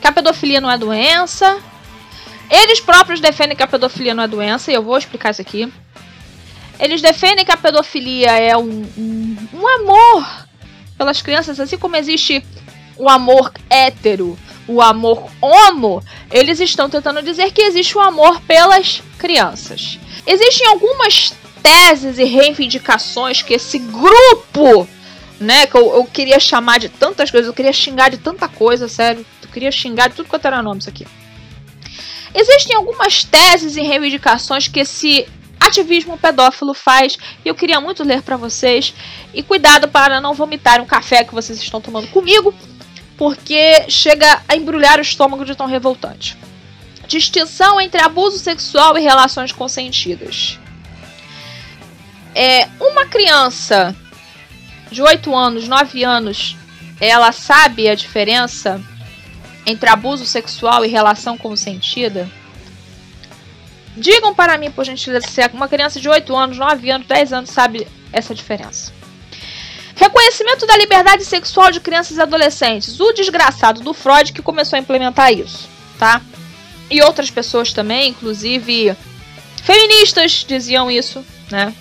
Que 0.00 0.06
a 0.06 0.12
pedofilia 0.12 0.60
não 0.60 0.70
é 0.70 0.76
doença. 0.76 1.58
Eles 2.50 2.80
próprios 2.80 3.20
defendem 3.20 3.56
que 3.56 3.62
a 3.62 3.66
pedofilia 3.66 4.14
não 4.14 4.22
é 4.22 4.28
doença, 4.28 4.70
e 4.70 4.74
eu 4.74 4.82
vou 4.82 4.98
explicar 4.98 5.30
isso 5.30 5.40
aqui. 5.40 5.72
Eles 6.78 7.00
defendem 7.00 7.44
que 7.44 7.52
a 7.52 7.56
pedofilia 7.56 8.32
é 8.32 8.56
um, 8.56 8.84
um, 8.96 9.36
um 9.52 9.68
amor 9.68 10.46
pelas 10.98 11.22
crianças, 11.22 11.58
assim 11.58 11.78
como 11.78 11.96
existe 11.96 12.44
o 12.96 13.08
amor 13.08 13.52
hétero 13.68 14.38
o 14.66 14.80
amor 14.80 15.30
homo, 15.40 16.02
eles 16.30 16.60
estão 16.60 16.88
tentando 16.88 17.22
dizer 17.22 17.52
que 17.52 17.62
existe 17.62 17.96
o 17.96 18.00
amor 18.00 18.40
pelas 18.42 19.02
crianças. 19.18 19.98
Existem 20.26 20.66
algumas 20.68 21.34
teses 21.62 22.18
e 22.18 22.24
reivindicações 22.24 23.42
que 23.42 23.54
esse 23.54 23.78
grupo, 23.78 24.88
né, 25.38 25.66
que 25.66 25.76
eu, 25.76 25.94
eu 25.94 26.04
queria 26.04 26.40
chamar 26.40 26.78
de 26.78 26.88
tantas 26.88 27.30
coisas, 27.30 27.46
eu 27.46 27.54
queria 27.54 27.72
xingar 27.72 28.10
de 28.10 28.18
tanta 28.18 28.48
coisa, 28.48 28.88
sério, 28.88 29.24
eu 29.42 29.48
queria 29.48 29.70
xingar 29.70 30.08
de 30.08 30.16
tudo 30.16 30.28
quanto 30.28 30.46
era 30.46 30.62
nome 30.62 30.80
isso 30.80 30.88
aqui. 30.88 31.06
Existem 32.34 32.74
algumas 32.74 33.22
teses 33.22 33.76
e 33.76 33.82
reivindicações 33.82 34.66
que 34.66 34.80
esse 34.80 35.28
ativismo 35.66 36.18
pedófilo 36.18 36.74
faz 36.74 37.16
e 37.44 37.48
eu 37.48 37.54
queria 37.54 37.80
muito 37.80 38.04
ler 38.04 38.22
para 38.22 38.36
vocês. 38.36 38.94
E 39.32 39.42
cuidado 39.42 39.88
para 39.88 40.20
não 40.20 40.34
vomitar 40.34 40.80
um 40.80 40.86
café 40.86 41.24
que 41.24 41.34
vocês 41.34 41.60
estão 41.60 41.80
tomando 41.80 42.08
comigo 42.08 42.54
porque 43.16 43.88
chega 43.88 44.42
a 44.48 44.56
embrulhar 44.56 44.98
o 44.98 45.02
estômago 45.02 45.44
de 45.44 45.54
tão 45.54 45.66
revoltante. 45.66 46.36
Distinção 47.06 47.80
entre 47.80 48.02
abuso 48.02 48.38
sexual 48.38 48.98
e 48.98 49.02
relações 49.02 49.52
consentidas. 49.52 50.58
É, 52.34 52.68
uma 52.80 53.06
criança 53.06 53.94
de 54.90 55.00
8 55.00 55.34
anos, 55.34 55.68
9 55.68 56.02
anos, 56.02 56.56
ela 57.00 57.30
sabe 57.30 57.88
a 57.88 57.94
diferença 57.94 58.80
entre 59.66 59.88
abuso 59.88 60.26
sexual 60.26 60.84
e 60.84 60.88
relação 60.88 61.38
consentida? 61.38 62.28
Digam 63.96 64.34
para 64.34 64.58
mim, 64.58 64.70
por 64.70 64.84
gentileza, 64.84 65.28
se 65.28 65.40
uma 65.52 65.68
criança 65.68 66.00
de 66.00 66.08
8 66.08 66.36
anos, 66.36 66.58
9 66.58 66.90
anos, 66.90 67.06
10 67.06 67.32
anos 67.32 67.50
sabe 67.50 67.86
essa 68.12 68.34
diferença. 68.34 68.92
Reconhecimento 69.94 70.66
da 70.66 70.76
liberdade 70.76 71.24
sexual 71.24 71.70
de 71.70 71.80
crianças 71.80 72.16
e 72.16 72.20
adolescentes. 72.20 72.98
O 72.98 73.12
desgraçado 73.12 73.80
do 73.80 73.94
Freud 73.94 74.32
que 74.32 74.42
começou 74.42 74.76
a 74.76 74.80
implementar 74.80 75.32
isso, 75.32 75.68
tá? 75.98 76.20
E 76.90 77.00
outras 77.02 77.30
pessoas 77.30 77.72
também, 77.72 78.10
inclusive 78.10 78.96
feministas 79.62 80.44
diziam 80.46 80.90
isso, 80.90 81.24
né? 81.50 81.72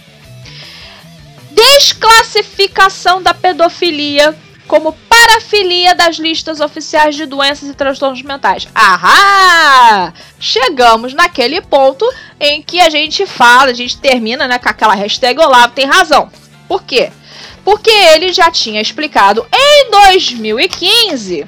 Desclassificação 1.52 3.22
da 3.22 3.34
pedofilia 3.34 4.36
como 4.68 4.94
parafilia 5.10 5.94
das 5.94 6.18
listas 6.18 6.60
oficiais 6.60 7.16
de 7.16 7.26
doenças 7.26 7.70
e 7.70 7.74
transtornos 7.74 8.22
mentais. 8.22 8.68
Ahá! 8.74 10.14
Chegamos 10.40 11.14
naquele 11.14 11.62
ponto 11.62 12.06
em 12.40 12.62
que 12.62 12.80
a 12.80 12.90
gente 12.90 13.26
fala, 13.26 13.72
a 13.72 13.74
gente 13.74 13.98
termina 13.98 14.48
né, 14.48 14.58
com 14.58 14.70
aquela 14.70 14.96
hashtag 14.96 15.40
Olavo 15.40 15.74
tem 15.74 15.86
razão. 15.86 16.32
Por 16.68 16.84
quê? 16.84 17.12
Porque 17.64 17.90
ele 17.90 18.34
já 18.34 18.52
tinha 18.52 18.82
explicado 18.82 19.46
em 19.54 19.92
2015, 19.92 21.46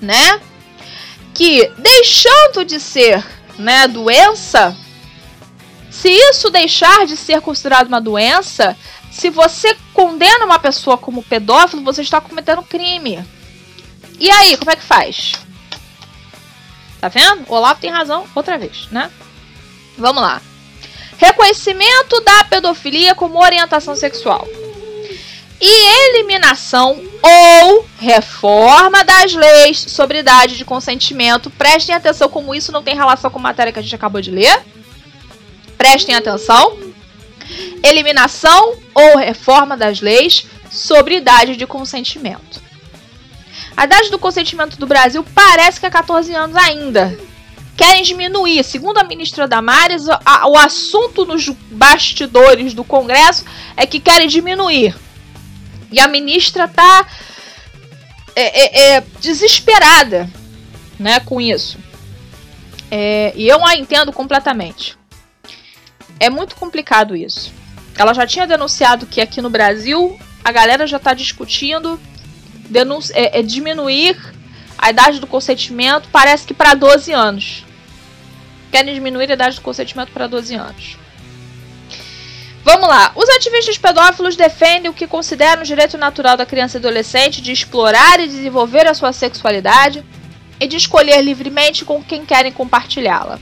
né, 0.00 0.40
que 1.34 1.70
deixando 1.78 2.64
de 2.64 2.80
ser, 2.80 3.24
né, 3.58 3.86
doença, 3.86 4.76
se 5.90 6.08
isso 6.08 6.50
deixar 6.50 7.06
de 7.06 7.16
ser 7.16 7.40
considerado 7.40 7.86
uma 7.86 8.00
doença, 8.00 8.76
se 9.12 9.28
você 9.28 9.76
condena 9.92 10.46
uma 10.46 10.58
pessoa 10.58 10.96
como 10.96 11.22
pedófilo, 11.22 11.84
você 11.84 12.00
está 12.00 12.20
cometendo 12.20 12.62
crime. 12.62 13.22
E 14.18 14.30
aí, 14.30 14.56
como 14.56 14.70
é 14.70 14.76
que 14.76 14.82
faz? 14.82 15.34
Tá 16.98 17.08
vendo? 17.08 17.44
O 17.48 17.54
Olavo 17.54 17.80
tem 17.80 17.90
razão 17.90 18.26
outra 18.34 18.56
vez, 18.56 18.88
né? 18.90 19.10
Vamos 19.98 20.22
lá. 20.22 20.40
Reconhecimento 21.18 22.20
da 22.22 22.44
pedofilia 22.44 23.14
como 23.14 23.40
orientação 23.40 23.94
sexual 23.94 24.48
e 25.60 26.08
eliminação 26.10 27.00
ou 27.22 27.86
reforma 27.98 29.04
das 29.04 29.32
leis 29.32 29.78
sobre 29.78 30.18
idade 30.18 30.56
de 30.56 30.64
consentimento. 30.64 31.50
Prestem 31.50 31.94
atenção 31.94 32.28
como 32.28 32.54
isso 32.54 32.72
não 32.72 32.82
tem 32.82 32.96
relação 32.96 33.30
com 33.30 33.38
a 33.38 33.42
matéria 33.42 33.72
que 33.72 33.78
a 33.78 33.82
gente 33.82 33.94
acabou 33.94 34.20
de 34.20 34.30
ler. 34.30 34.60
Prestem 35.76 36.14
atenção. 36.14 36.91
Eliminação 37.82 38.74
ou 38.94 39.18
reforma 39.18 39.76
das 39.76 40.00
leis 40.00 40.46
sobre 40.70 41.16
idade 41.16 41.56
de 41.56 41.66
consentimento. 41.66 42.62
A 43.76 43.84
idade 43.84 44.10
do 44.10 44.18
consentimento 44.18 44.76
do 44.76 44.86
Brasil 44.86 45.24
parece 45.34 45.80
que 45.80 45.86
é 45.86 45.90
14 45.90 46.34
anos 46.34 46.56
ainda. 46.56 47.18
Querem 47.76 48.02
diminuir. 48.02 48.62
Segundo 48.64 48.98
a 48.98 49.04
ministra 49.04 49.48
Damares, 49.48 50.06
o 50.06 50.56
assunto 50.58 51.24
nos 51.24 51.48
bastidores 51.70 52.74
do 52.74 52.84
Congresso 52.84 53.44
é 53.76 53.86
que 53.86 53.98
querem 53.98 54.28
diminuir. 54.28 54.94
E 55.90 55.98
a 55.98 56.06
ministra 56.06 56.68
tá 56.68 57.06
é, 58.36 58.42
é, 58.42 58.96
é, 58.96 59.04
desesperada 59.20 60.28
né, 60.98 61.20
com 61.20 61.40
isso. 61.40 61.78
É, 62.90 63.32
e 63.34 63.48
eu 63.48 63.64
a 63.66 63.74
entendo 63.74 64.12
completamente. 64.12 64.96
É 66.22 66.30
muito 66.30 66.54
complicado 66.54 67.16
isso. 67.16 67.52
Ela 67.98 68.14
já 68.14 68.24
tinha 68.24 68.46
denunciado 68.46 69.06
que 69.06 69.20
aqui 69.20 69.42
no 69.42 69.50
Brasil 69.50 70.16
a 70.44 70.52
galera 70.52 70.86
já 70.86 70.96
está 70.96 71.12
discutindo 71.14 72.00
é, 73.12 73.40
é 73.40 73.42
diminuir 73.42 74.16
a 74.78 74.90
idade 74.90 75.18
do 75.18 75.26
consentimento, 75.26 76.08
parece 76.12 76.46
que 76.46 76.54
para 76.54 76.74
12 76.74 77.12
anos. 77.12 77.64
Querem 78.70 78.94
diminuir 78.94 79.30
a 79.30 79.34
idade 79.34 79.56
do 79.56 79.62
consentimento 79.62 80.12
para 80.12 80.28
12 80.28 80.54
anos. 80.54 80.96
Vamos 82.64 82.88
lá. 82.88 83.10
Os 83.16 83.28
ativistas 83.28 83.76
pedófilos 83.76 84.36
defendem 84.36 84.92
o 84.92 84.94
que 84.94 85.08
consideram 85.08 85.62
o 85.62 85.66
direito 85.66 85.98
natural 85.98 86.36
da 86.36 86.46
criança 86.46 86.76
e 86.76 86.78
adolescente 86.78 87.42
de 87.42 87.50
explorar 87.50 88.20
e 88.20 88.28
desenvolver 88.28 88.86
a 88.86 88.94
sua 88.94 89.12
sexualidade 89.12 90.04
e 90.60 90.68
de 90.68 90.76
escolher 90.76 91.20
livremente 91.20 91.84
com 91.84 92.00
quem 92.00 92.24
querem 92.24 92.52
compartilhá-la. 92.52 93.40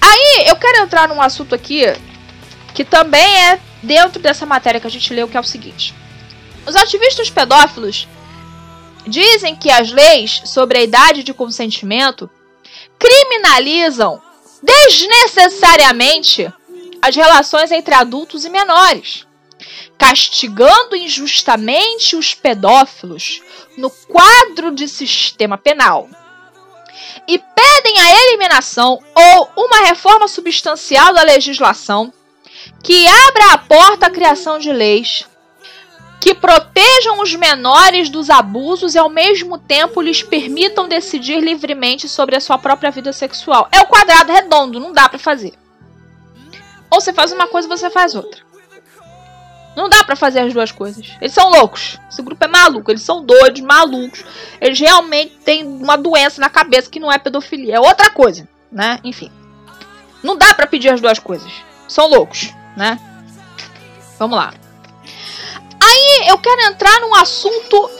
Aí 0.00 0.48
eu 0.48 0.56
quero 0.56 0.82
entrar 0.82 1.08
num 1.08 1.20
assunto 1.20 1.54
aqui 1.54 1.82
que 2.74 2.84
também 2.84 3.48
é 3.48 3.60
dentro 3.82 4.20
dessa 4.20 4.46
matéria 4.46 4.80
que 4.80 4.86
a 4.86 4.90
gente 4.90 5.12
leu, 5.12 5.28
que 5.28 5.36
é 5.36 5.40
o 5.40 5.44
seguinte: 5.44 5.94
os 6.66 6.76
ativistas 6.76 7.30
pedófilos 7.30 8.08
dizem 9.06 9.56
que 9.56 9.70
as 9.70 9.90
leis 9.90 10.42
sobre 10.44 10.78
a 10.78 10.82
idade 10.82 11.22
de 11.22 11.34
consentimento 11.34 12.30
criminalizam 12.98 14.20
desnecessariamente 14.62 16.52
as 17.02 17.16
relações 17.16 17.70
entre 17.70 17.94
adultos 17.94 18.44
e 18.44 18.50
menores, 18.50 19.26
castigando 19.96 20.94
injustamente 20.94 22.14
os 22.14 22.34
pedófilos 22.34 23.40
no 23.76 23.90
quadro 23.90 24.70
de 24.70 24.86
sistema 24.86 25.56
penal. 25.56 26.08
E 27.26 27.38
pedem 27.38 28.00
a 28.00 28.24
eliminação 28.24 28.98
ou 29.14 29.50
uma 29.56 29.86
reforma 29.86 30.28
substancial 30.28 31.12
da 31.12 31.22
legislação 31.22 32.12
que 32.82 33.06
abra 33.06 33.52
a 33.52 33.58
porta 33.58 34.06
à 34.06 34.10
criação 34.10 34.58
de 34.58 34.72
leis 34.72 35.26
que 36.20 36.34
protejam 36.34 37.20
os 37.22 37.34
menores 37.34 38.10
dos 38.10 38.28
abusos 38.28 38.94
e 38.94 38.98
ao 38.98 39.08
mesmo 39.08 39.56
tempo 39.56 40.02
lhes 40.02 40.22
permitam 40.22 40.86
decidir 40.86 41.40
livremente 41.40 42.08
sobre 42.08 42.36
a 42.36 42.40
sua 42.40 42.58
própria 42.58 42.90
vida 42.90 43.10
sexual. 43.12 43.68
É 43.72 43.80
o 43.80 43.86
quadrado 43.86 44.30
redondo, 44.30 44.78
não 44.78 44.92
dá 44.92 45.08
para 45.08 45.18
fazer. 45.18 45.54
Ou 46.90 47.00
você 47.00 47.12
faz 47.12 47.32
uma 47.32 47.46
coisa 47.46 47.66
você 47.66 47.88
faz 47.88 48.14
outra. 48.14 48.49
Não 49.76 49.88
dá 49.88 50.02
para 50.04 50.16
fazer 50.16 50.40
as 50.40 50.52
duas 50.52 50.72
coisas. 50.72 51.16
Eles 51.20 51.32
são 51.32 51.48
loucos. 51.48 51.98
Esse 52.10 52.20
grupo 52.22 52.44
é 52.44 52.48
maluco. 52.48 52.90
Eles 52.90 53.02
são 53.02 53.24
doidos, 53.24 53.60
malucos. 53.60 54.24
Eles 54.60 54.78
realmente 54.78 55.36
têm 55.44 55.64
uma 55.64 55.96
doença 55.96 56.40
na 56.40 56.50
cabeça 56.50 56.90
que 56.90 57.00
não 57.00 57.10
é 57.10 57.18
pedofilia. 57.18 57.76
É 57.76 57.80
outra 57.80 58.10
coisa, 58.10 58.48
né? 58.70 58.98
Enfim. 59.04 59.30
Não 60.22 60.36
dá 60.36 60.52
para 60.54 60.66
pedir 60.66 60.90
as 60.90 61.00
duas 61.00 61.18
coisas. 61.18 61.50
São 61.88 62.08
loucos, 62.08 62.52
né? 62.76 62.98
Vamos 64.18 64.36
lá. 64.36 64.52
Aí 65.82 66.28
eu 66.28 66.38
quero 66.38 66.60
entrar 66.62 67.00
num 67.00 67.14
assunto 67.14 67.90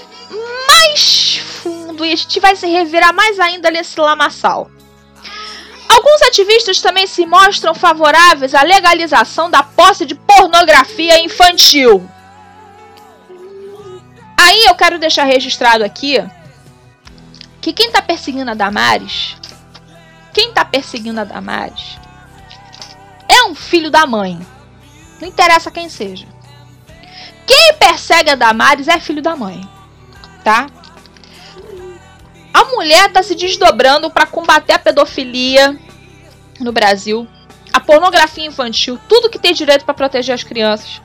mais 0.69 1.39
fundo 1.39 2.05
e 2.05 2.13
a 2.13 2.17
gente 2.17 2.39
vai 2.41 2.55
se 2.57 2.67
revirar 2.67 3.15
mais 3.15 3.39
ainda 3.41 3.71
nesse 3.71 3.99
lamaçal. 3.99 4.71
Alguns 5.93 6.23
ativistas 6.23 6.81
também 6.81 7.05
se 7.05 7.27
mostram 7.27 7.75
favoráveis 7.75 8.55
à 8.55 8.63
legalização 8.63 9.51
da 9.51 9.61
posse 9.61 10.07
de 10.07 10.15
pornografia 10.15 11.19
infantil. 11.19 12.09
Aí 14.37 14.67
eu 14.67 14.75
quero 14.77 15.01
deixar 15.01 15.25
registrado 15.25 15.83
aqui 15.83 16.25
que 17.61 17.73
quem 17.73 17.89
está 17.89 18.01
perseguindo 18.01 18.53
a 18.53 18.55
Damares, 18.55 19.37
quem 20.33 20.51
está 20.51 20.65
perseguindo 20.65 21.21
a 21.21 21.25
Damares, 21.25 21.99
é 23.29 23.43
um 23.49 23.55
filho 23.57 23.91
da 23.91 24.07
mãe. 24.07 24.39
Não 25.21 25.27
interessa 25.27 25.73
quem 25.73 25.89
seja. 25.89 26.27
Quem 27.45 27.75
persegue 27.81 28.31
a 28.31 28.37
Damares 28.37 28.87
é 28.87 29.01
filho 29.01 29.21
da 29.21 29.35
mãe, 29.35 29.69
tá? 30.45 30.69
A 32.61 32.65
mulher 32.67 33.07
está 33.07 33.23
se 33.23 33.35
desdobrando 33.35 34.11
para 34.11 34.27
combater 34.27 34.75
a 34.75 34.79
pedofilia 34.79 35.81
no 36.61 36.71
Brasil, 36.71 37.27
a 37.73 37.81
pornografia 37.81 38.45
infantil, 38.45 39.01
tudo 39.09 39.31
que 39.31 39.39
tem 39.39 39.55
direito 39.55 39.83
para 39.83 39.95
proteger 39.95 40.35
as 40.35 40.45
crianças. 40.45 41.01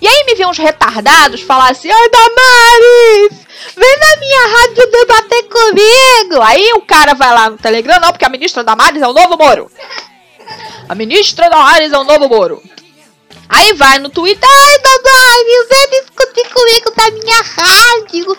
E 0.00 0.08
aí 0.08 0.24
me 0.26 0.34
vê 0.34 0.44
uns 0.44 0.58
retardados 0.58 1.42
falar 1.42 1.70
assim: 1.70 1.88
Ai, 1.88 2.08
Damares, 2.08 3.46
vem 3.76 3.98
na 4.00 4.16
minha 4.16 4.48
rádio 4.58 4.90
debater 4.90 5.42
comigo. 5.44 6.42
Aí 6.42 6.72
o 6.72 6.80
cara 6.80 7.14
vai 7.14 7.32
lá 7.32 7.50
no 7.50 7.56
Telegram, 7.56 8.00
não, 8.00 8.10
porque 8.10 8.24
a 8.24 8.28
ministra 8.28 8.64
Damares 8.64 9.00
é 9.00 9.06
o 9.06 9.12
novo 9.12 9.36
Moro. 9.36 9.70
A 10.88 10.94
ministra 10.96 11.48
Damares 11.48 11.92
é 11.92 11.98
o 11.98 12.02
novo 12.02 12.28
Moro. 12.28 12.60
Aí 13.54 13.74
vai 13.74 13.98
no 13.98 14.08
Twitter, 14.08 14.48
ai, 14.48 14.78
Damares, 14.78 15.68
vem 15.68 16.00
discutir 16.00 16.48
comigo 16.54 16.90
da 16.96 17.10
minha 17.10 17.42
rádio. 17.42 18.36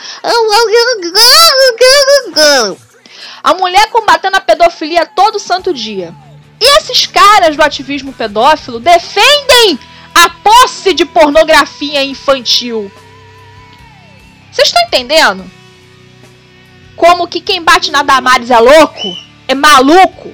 A 3.43 3.53
mulher 3.53 3.89
combatendo 3.91 4.37
a 4.37 4.41
pedofilia 4.41 5.05
todo 5.05 5.37
santo 5.37 5.71
dia. 5.71 6.15
E 6.59 6.77
esses 6.77 7.05
caras 7.05 7.55
do 7.55 7.61
ativismo 7.61 8.11
pedófilo 8.11 8.79
defendem 8.79 9.77
a 10.15 10.29
posse 10.31 10.95
de 10.95 11.05
pornografia 11.05 12.03
infantil. 12.03 12.91
Vocês 14.51 14.69
estão 14.69 14.81
entendendo? 14.87 15.45
Como 16.95 17.27
que 17.27 17.39
quem 17.39 17.61
bate 17.61 17.91
na 17.91 18.01
Damares 18.01 18.49
é 18.49 18.59
louco? 18.59 19.15
É 19.47 19.53
maluco? 19.53 20.31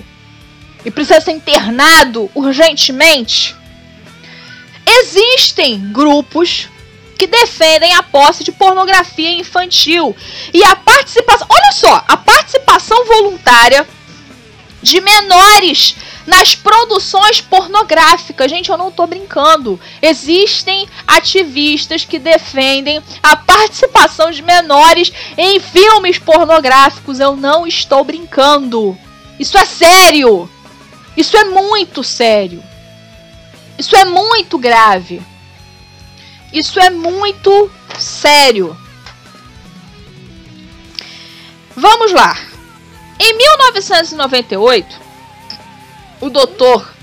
E 0.86 0.92
precisa 0.92 1.20
ser 1.20 1.32
internado 1.32 2.32
urgentemente? 2.34 3.60
Existem 4.92 5.92
grupos 5.92 6.68
que 7.16 7.28
defendem 7.28 7.94
a 7.94 8.02
posse 8.02 8.44
de 8.44 8.52
pornografia 8.52 9.30
infantil 9.30 10.16
e 10.52 10.64
a 10.64 10.76
participação, 10.76 11.46
olha 11.48 11.72
só, 11.74 12.04
a 12.08 12.18
participação 12.18 13.06
voluntária 13.06 13.88
de 14.82 15.00
menores 15.02 15.96
nas 16.26 16.56
produções 16.56 17.42
pornográficas. 17.42 18.50
Gente, 18.50 18.70
eu 18.70 18.78
não 18.78 18.92
tô 18.92 19.06
brincando. 19.06 19.80
Existem 20.02 20.88
ativistas 21.06 22.06
que 22.06 22.18
defendem 22.18 23.02
a 23.22 23.36
participação 23.36 24.32
de 24.32 24.42
menores 24.42 25.12
em 25.38 25.60
filmes 25.60 26.18
pornográficos. 26.18 27.20
Eu 27.20 27.36
não 27.36 27.68
estou 27.68 28.04
brincando. 28.04 28.98
Isso 29.40 29.58
é 29.58 29.66
sério. 29.66 30.50
Isso 31.18 31.36
é 31.36 31.44
muito 31.46 32.04
sério. 32.04 32.64
Isso 33.80 33.96
é 33.96 34.04
muito 34.04 34.58
grave. 34.58 35.22
Isso 36.52 36.82
é 36.82 36.90
muito 36.90 37.72
sério. 37.98 38.78
Vamos 41.78 42.12
lá. 42.12 42.38
Em 43.18 43.38
1998, 43.38 45.00
o 46.20 46.30
doutor 46.30 46.94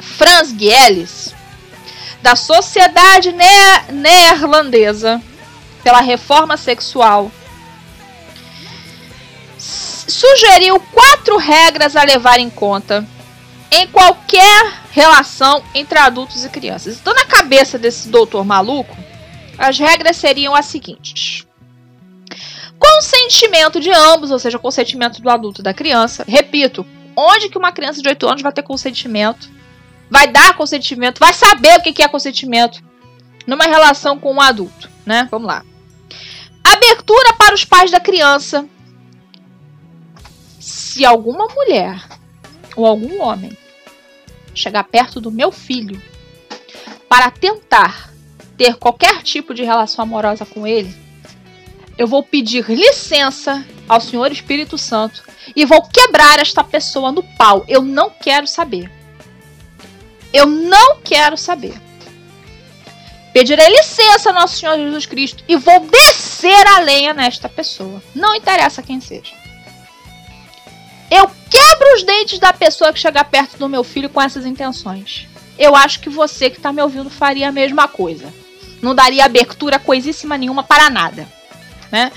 Franz 0.00 0.48
Gielis, 0.50 1.32
da 2.20 2.34
Sociedade 2.34 3.32
Neerlandesa 3.88 5.22
pela 5.84 6.00
Reforma 6.00 6.56
Sexual, 6.56 7.30
sugeriu 9.56 10.80
quatro 10.90 11.36
regras 11.36 11.94
a 11.94 12.02
levar 12.02 12.40
em 12.40 12.50
conta 12.50 13.06
em 13.72 13.86
qualquer 13.86 14.82
relação 14.90 15.64
entre 15.74 15.98
adultos 15.98 16.44
e 16.44 16.48
crianças. 16.50 16.98
Então, 17.00 17.14
na 17.14 17.24
cabeça 17.24 17.78
desse 17.78 18.08
doutor 18.08 18.44
maluco, 18.44 18.94
as 19.56 19.78
regras 19.78 20.18
seriam 20.18 20.54
as 20.54 20.66
seguintes: 20.66 21.46
consentimento 22.78 23.80
de 23.80 23.90
ambos, 23.90 24.30
ou 24.30 24.38
seja, 24.38 24.58
consentimento 24.58 25.22
do 25.22 25.30
adulto 25.30 25.62
e 25.62 25.64
da 25.64 25.72
criança. 25.72 26.22
Repito, 26.28 26.86
onde 27.16 27.48
que 27.48 27.56
uma 27.56 27.72
criança 27.72 28.02
de 28.02 28.08
8 28.08 28.28
anos 28.28 28.42
vai 28.42 28.52
ter 28.52 28.62
consentimento? 28.62 29.50
Vai 30.10 30.28
dar 30.28 30.54
consentimento? 30.54 31.18
Vai 31.18 31.32
saber 31.32 31.78
o 31.78 31.82
que 31.82 32.02
é 32.02 32.08
consentimento 32.08 32.84
numa 33.46 33.64
relação 33.64 34.18
com 34.18 34.34
um 34.34 34.40
adulto, 34.40 34.90
né? 35.06 35.26
Vamos 35.30 35.48
lá. 35.48 35.64
Abertura 36.62 37.32
para 37.38 37.54
os 37.54 37.64
pais 37.64 37.90
da 37.90 37.98
criança. 37.98 38.66
Se 40.60 41.04
alguma 41.06 41.48
mulher 41.48 42.06
ou 42.76 42.86
algum 42.86 43.20
homem 43.22 43.56
chegar 44.54 44.84
perto 44.84 45.20
do 45.20 45.30
meu 45.30 45.50
filho 45.50 46.00
para 47.08 47.30
tentar 47.30 48.12
ter 48.56 48.76
qualquer 48.76 49.22
tipo 49.22 49.52
de 49.52 49.62
relação 49.62 50.02
amorosa 50.02 50.46
com 50.46 50.66
ele, 50.66 50.94
eu 51.98 52.06
vou 52.06 52.22
pedir 52.22 52.64
licença 52.70 53.64
ao 53.88 54.00
Senhor 54.00 54.32
Espírito 54.32 54.78
Santo 54.78 55.22
e 55.54 55.64
vou 55.64 55.82
quebrar 55.82 56.38
esta 56.38 56.64
pessoa 56.64 57.12
no 57.12 57.22
pau. 57.22 57.64
Eu 57.68 57.82
não 57.82 58.10
quero 58.10 58.46
saber. 58.46 58.90
Eu 60.32 60.46
não 60.46 61.00
quero 61.00 61.36
saber. 61.36 61.74
Pedirei 63.32 63.68
licença 63.68 64.30
ao 64.30 64.34
nosso 64.34 64.56
Senhor 64.56 64.76
Jesus 64.76 65.06
Cristo 65.06 65.44
e 65.48 65.56
vou 65.56 65.80
descer 65.80 66.66
a 66.66 66.80
lenha 66.80 67.14
nesta 67.14 67.48
pessoa. 67.48 68.02
Não 68.14 68.34
interessa 68.34 68.82
quem 68.82 69.00
seja. 69.00 69.32
Eu 71.10 71.30
quebro 71.52 71.94
os 71.94 72.02
dentes 72.02 72.38
da 72.38 72.50
pessoa 72.50 72.94
que 72.94 72.98
chega 72.98 73.22
perto 73.22 73.58
do 73.58 73.68
meu 73.68 73.84
filho 73.84 74.08
com 74.08 74.22
essas 74.22 74.46
intenções. 74.46 75.28
Eu 75.58 75.76
acho 75.76 76.00
que 76.00 76.08
você 76.08 76.48
que 76.48 76.56
está 76.56 76.72
me 76.72 76.80
ouvindo 76.80 77.10
faria 77.10 77.50
a 77.50 77.52
mesma 77.52 77.86
coisa. 77.86 78.32
Não 78.80 78.94
daria 78.94 79.26
abertura 79.26 79.78
coisíssima 79.78 80.38
nenhuma 80.38 80.62
para 80.64 80.88
nada. 80.88 81.28
Né? 81.90 82.10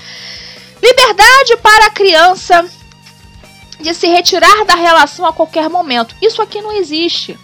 Liberdade 0.82 1.56
para 1.62 1.86
a 1.86 1.90
criança 1.90 2.66
de 3.78 3.92
se 3.94 4.06
retirar 4.06 4.64
da 4.64 4.74
relação 4.74 5.26
a 5.26 5.34
qualquer 5.34 5.68
momento. 5.68 6.16
Isso 6.22 6.40
aqui 6.40 6.62
não 6.62 6.72
existe. 6.72 7.38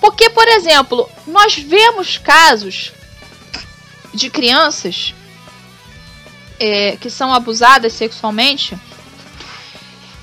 Porque, 0.00 0.30
por 0.30 0.48
exemplo, 0.48 1.08
nós 1.26 1.54
vemos 1.54 2.16
casos 2.16 2.92
de 4.14 4.30
crianças 4.30 5.14
é, 6.58 6.96
que 6.96 7.10
são 7.10 7.34
abusadas 7.34 7.92
sexualmente 7.92 8.76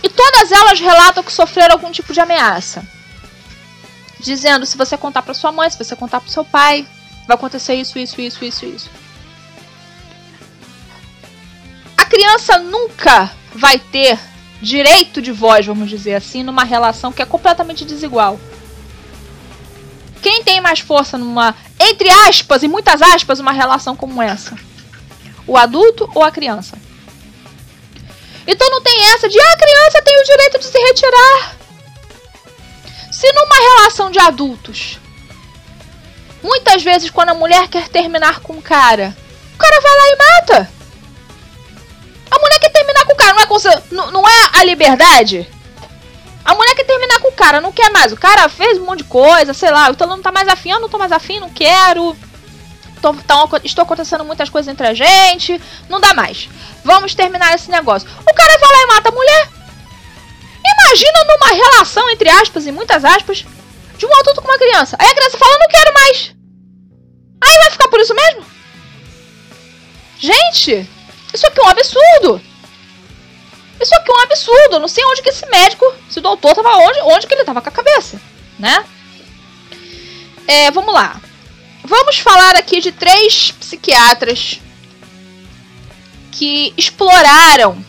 e 0.03 0.09
todas 0.09 0.51
elas 0.51 0.79
relatam 0.81 1.23
que 1.23 1.31
sofreram 1.31 1.75
algum 1.75 1.89
tipo 1.89 2.11
de 2.13 2.19
ameaça. 2.19 2.85
Dizendo: 4.19 4.65
se 4.65 4.77
você 4.77 4.97
contar 4.97 5.21
para 5.21 5.33
sua 5.33 5.51
mãe, 5.51 5.69
se 5.69 5.77
você 5.77 5.95
contar 5.95 6.19
para 6.19 6.29
seu 6.29 6.43
pai, 6.43 6.85
vai 7.25 7.35
acontecer 7.35 7.75
isso, 7.75 7.97
isso, 7.97 8.19
isso, 8.19 8.43
isso, 8.43 8.65
isso. 8.65 8.89
A 11.97 12.05
criança 12.05 12.59
nunca 12.59 13.31
vai 13.55 13.79
ter 13.79 14.19
direito 14.61 15.21
de 15.21 15.31
voz, 15.31 15.65
vamos 15.65 15.89
dizer 15.89 16.15
assim, 16.15 16.43
numa 16.43 16.63
relação 16.63 17.11
que 17.11 17.21
é 17.21 17.25
completamente 17.25 17.85
desigual. 17.85 18.39
Quem 20.21 20.43
tem 20.43 20.61
mais 20.61 20.79
força 20.79 21.17
numa, 21.17 21.53
entre 21.79 22.09
aspas 22.09 22.63
e 22.63 22.67
muitas 22.67 23.01
aspas, 23.01 23.39
uma 23.39 23.51
relação 23.51 23.95
como 23.95 24.21
essa? 24.21 24.57
O 25.45 25.57
adulto 25.57 26.09
ou 26.15 26.23
a 26.23 26.31
criança? 26.31 26.77
Então 28.45 28.69
não 28.69 28.81
tem 28.81 29.13
essa 29.13 29.29
de 29.29 29.39
ah, 29.39 29.53
a 29.53 29.57
criança 29.57 30.01
tem 30.01 30.19
o 30.19 30.23
direito 30.23 30.59
de 30.59 30.65
se 30.65 30.77
retirar. 30.77 31.55
Se 33.11 33.31
numa 33.31 33.55
relação 33.55 34.11
de 34.11 34.19
adultos, 34.19 34.99
muitas 36.41 36.83
vezes 36.83 37.09
quando 37.09 37.29
a 37.29 37.33
mulher 37.33 37.67
quer 37.67 37.87
terminar 37.87 38.41
com 38.41 38.53
o 38.53 38.61
cara, 38.61 39.15
o 39.53 39.57
cara 39.57 39.81
vai 39.81 39.97
lá 39.97 40.09
e 40.09 40.15
mata. 40.17 40.71
A 42.31 42.39
mulher 42.39 42.59
quer 42.59 42.69
terminar 42.69 43.05
com 43.05 43.13
o 43.13 43.15
cara, 43.15 43.33
não 43.33 43.41
é, 43.41 43.83
não, 43.91 44.11
não 44.11 44.29
é 44.29 44.49
a 44.53 44.63
liberdade? 44.63 45.47
A 46.43 46.55
mulher 46.55 46.75
quer 46.75 46.83
terminar 46.83 47.19
com 47.19 47.29
o 47.29 47.33
cara, 47.33 47.61
não 47.61 47.71
quer 47.71 47.89
mais. 47.91 48.11
O 48.11 48.17
cara 48.17 48.49
fez 48.49 48.77
um 48.77 48.85
monte 48.85 48.99
de 48.99 49.05
coisa, 49.05 49.53
sei 49.53 49.71
lá. 49.71 49.89
Então 49.89 50.07
não 50.07 50.21
tá 50.21 50.31
mais 50.31 50.47
afim, 50.47 50.71
eu 50.71 50.79
não 50.79 50.89
tô 50.89 50.97
mais 50.97 51.11
afim, 51.11 51.39
não 51.39 51.49
quero. 51.49 52.17
Tô, 53.03 53.13
tá, 53.13 53.35
estou 53.65 53.83
acontecendo 53.83 54.23
muitas 54.23 54.49
coisas 54.49 54.71
entre 54.71 54.87
a 54.87 54.93
gente. 54.93 55.61
Não 55.89 55.99
dá 55.99 56.13
mais. 56.13 56.47
Vamos 56.85 57.13
terminar 57.13 57.53
esse 57.53 57.69
negócio. 57.69 58.07
O 58.21 58.33
cara 58.33 58.57
vai 58.57 58.71
lá 58.71 58.81
e 58.81 58.87
mata 58.87 59.09
a 59.09 59.11
mulher. 59.11 59.49
Imagina 60.65 61.25
numa 61.25 61.53
relação, 61.53 62.09
entre 62.09 62.29
aspas 62.29 62.65
e 62.65 62.71
muitas 62.71 63.03
aspas, 63.03 63.45
de 63.97 64.05
um 64.05 64.15
adulto 64.19 64.41
com 64.41 64.47
uma 64.47 64.57
criança. 64.57 64.95
Aí 64.97 65.09
a 65.09 65.15
criança 65.15 65.37
fala, 65.37 65.57
não 65.59 65.67
quero 65.67 65.93
mais. 65.93 66.33
Aí 67.41 67.53
vai 67.63 67.71
ficar 67.71 67.89
por 67.89 67.99
isso 67.99 68.15
mesmo? 68.15 68.45
Gente, 70.17 70.89
isso 71.33 71.45
aqui 71.45 71.59
é 71.59 71.63
um 71.63 71.67
absurdo. 71.67 72.41
Isso 73.81 73.95
aqui 73.95 74.11
é 74.11 74.15
um 74.15 74.21
absurdo. 74.21 74.75
Eu 74.75 74.79
não 74.79 74.87
sei 74.87 75.03
onde 75.03 75.21
que 75.21 75.29
esse 75.29 75.45
médico, 75.49 75.93
esse 76.09 76.21
doutor, 76.21 76.55
tava 76.55 76.77
onde, 76.77 77.01
onde 77.01 77.27
que 77.27 77.33
ele 77.33 77.43
tava 77.43 77.61
com 77.61 77.67
a 77.67 77.71
cabeça, 77.73 78.21
né? 78.57 78.85
É, 80.47 80.71
vamos 80.71 80.93
lá. 80.93 81.19
Vamos 81.83 82.17
falar 82.19 82.55
aqui 82.55 82.79
de 82.79 82.91
três 82.91 83.51
psiquiatras 83.51 84.61
que 86.31 86.73
exploraram 86.77 87.83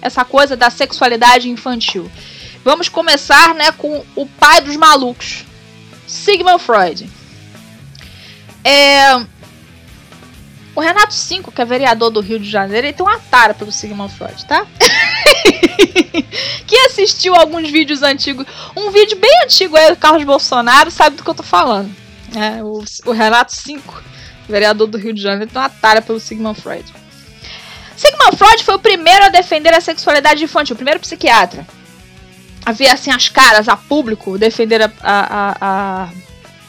essa 0.00 0.24
coisa 0.24 0.56
da 0.56 0.70
sexualidade 0.70 1.48
infantil. 1.48 2.10
Vamos 2.64 2.88
começar, 2.88 3.54
né, 3.54 3.70
com 3.72 4.04
o 4.16 4.26
pai 4.26 4.62
dos 4.62 4.76
malucos, 4.76 5.44
Sigmund 6.06 6.62
Freud. 6.62 7.10
É, 8.64 9.14
o 10.74 10.80
Renato 10.80 11.12
Cinco, 11.12 11.52
que 11.52 11.60
é 11.60 11.64
vereador 11.66 12.10
do 12.10 12.20
Rio 12.20 12.40
de 12.40 12.50
Janeiro, 12.50 12.86
ele 12.86 12.94
tem 12.94 13.04
uma 13.04 13.18
tara 13.18 13.52
pelo 13.52 13.70
Sigmund 13.70 14.12
Freud, 14.14 14.44
tá? 14.46 14.66
que 16.66 16.76
assistiu 16.86 17.34
alguns 17.34 17.70
vídeos 17.70 18.02
antigos, 18.02 18.46
um 18.74 18.90
vídeo 18.90 19.18
bem 19.18 19.42
antigo 19.44 19.76
aí 19.76 19.90
do 19.90 19.96
Carlos 19.96 20.24
Bolsonaro, 20.24 20.90
sabe 20.90 21.16
do 21.16 21.22
que 21.22 21.28
eu 21.28 21.34
tô 21.34 21.42
falando. 21.42 22.03
É, 22.34 22.62
o, 22.62 22.84
o 23.06 23.12
Renato 23.12 23.54
Cinco, 23.54 24.02
vereador 24.48 24.86
do 24.86 24.98
Rio 24.98 25.12
de 25.12 25.22
Janeiro, 25.22 25.50
tem 25.50 25.60
uma 25.60 25.68
tara 25.68 26.02
pelo 26.02 26.18
Sigmund 26.18 26.60
Freud. 26.60 26.84
Sigmund 27.96 28.36
Freud 28.36 28.64
foi 28.64 28.74
o 28.74 28.78
primeiro 28.78 29.24
a 29.24 29.28
defender 29.28 29.72
a 29.72 29.80
sexualidade 29.80 30.42
infantil, 30.42 30.74
o 30.74 30.76
primeiro 30.76 31.00
psiquiatra 31.00 31.66
a 32.64 32.72
ver 32.72 32.88
assim 32.88 33.10
as 33.10 33.28
caras 33.28 33.68
a 33.68 33.76
público 33.76 34.38
defender 34.38 34.82
a, 34.82 34.90
a, 35.02 35.26
a, 35.60 36.04
a 36.04 36.08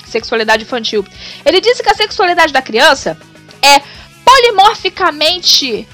sexualidade 0.05 0.63
infantil. 0.63 1.05
Ele 1.45 1.61
disse 1.61 1.81
que 1.81 1.89
a 1.89 1.95
sexualidade 1.95 2.51
da 2.51 2.61
criança 2.61 3.17
é 3.61 3.81
polimorficamente 4.23 5.87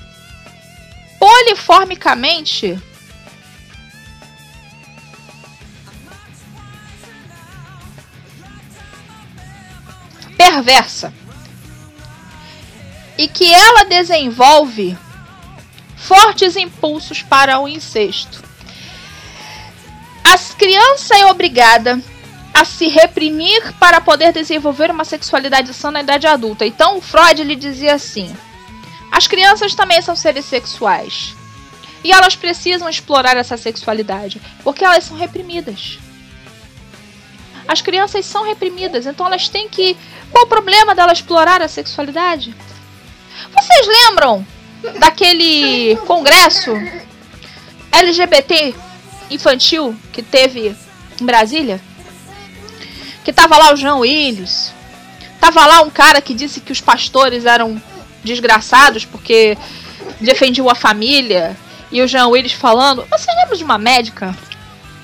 poliformicamente 1.20 2.82
perversa 10.42 11.14
e 13.16 13.28
que 13.28 13.54
ela 13.54 13.84
desenvolve 13.84 14.98
fortes 15.96 16.56
impulsos 16.56 17.22
para 17.22 17.60
o 17.60 17.68
incesto. 17.68 18.44
A 20.24 20.36
criança 20.58 21.16
é 21.16 21.28
obrigada 21.28 22.02
a 22.52 22.66
se 22.66 22.88
reprimir 22.88 23.72
para 23.80 24.02
poder 24.02 24.34
desenvolver 24.34 24.90
uma 24.90 25.06
sexualidade 25.06 25.76
sã 25.76 25.92
na 25.92 26.02
idade 26.02 26.26
adulta. 26.26 26.66
Então, 26.66 27.00
Freud 27.00 27.44
lhe 27.44 27.56
dizia 27.56 27.94
assim: 27.94 28.36
as 29.12 29.28
crianças 29.28 29.76
também 29.76 30.02
são 30.02 30.16
seres 30.16 30.46
sexuais. 30.46 31.36
E 32.04 32.12
elas 32.12 32.36
precisam 32.36 32.90
explorar 32.90 33.38
essa 33.38 33.58
sexualidade, 33.58 34.42
porque 34.64 34.84
elas 34.84 35.04
são 35.04 35.16
reprimidas. 35.16 36.00
As 37.72 37.80
crianças 37.82 38.26
são 38.26 38.44
reprimidas, 38.44 39.06
então 39.06 39.26
elas 39.26 39.48
têm 39.48 39.70
que. 39.70 39.96
Qual 40.30 40.44
o 40.44 40.48
problema 40.48 40.94
dela 40.94 41.14
explorar 41.14 41.62
a 41.62 41.70
sexualidade? 41.70 42.54
Vocês 43.50 43.88
lembram 43.88 44.46
daquele 45.00 45.96
congresso 46.06 46.72
LGBT 47.90 48.76
infantil 49.30 49.96
que 50.12 50.22
teve 50.22 50.76
em 51.22 51.26
Brasília? 51.26 51.80
Que 53.24 53.32
tava 53.32 53.58
lá 53.58 53.72
o 53.72 53.78
João 53.78 54.00
Willis. 54.00 54.74
Tava 55.40 55.66
lá 55.66 55.82
um 55.82 55.90
cara 55.90 56.22
que 56.22 56.34
disse 56.34 56.60
que 56.60 56.74
os 56.74 56.82
pastores 56.82 57.46
eram 57.46 57.82
desgraçados 58.22 59.06
porque 59.06 59.58
defendiam 60.20 60.70
a 60.70 60.76
família. 60.76 61.56
E 61.90 62.02
o 62.02 62.08
João 62.08 62.32
Willis 62.32 62.52
falando. 62.52 63.08
Você 63.10 63.32
lembra 63.34 63.56
de 63.56 63.64
uma 63.64 63.78
médica? 63.78 64.36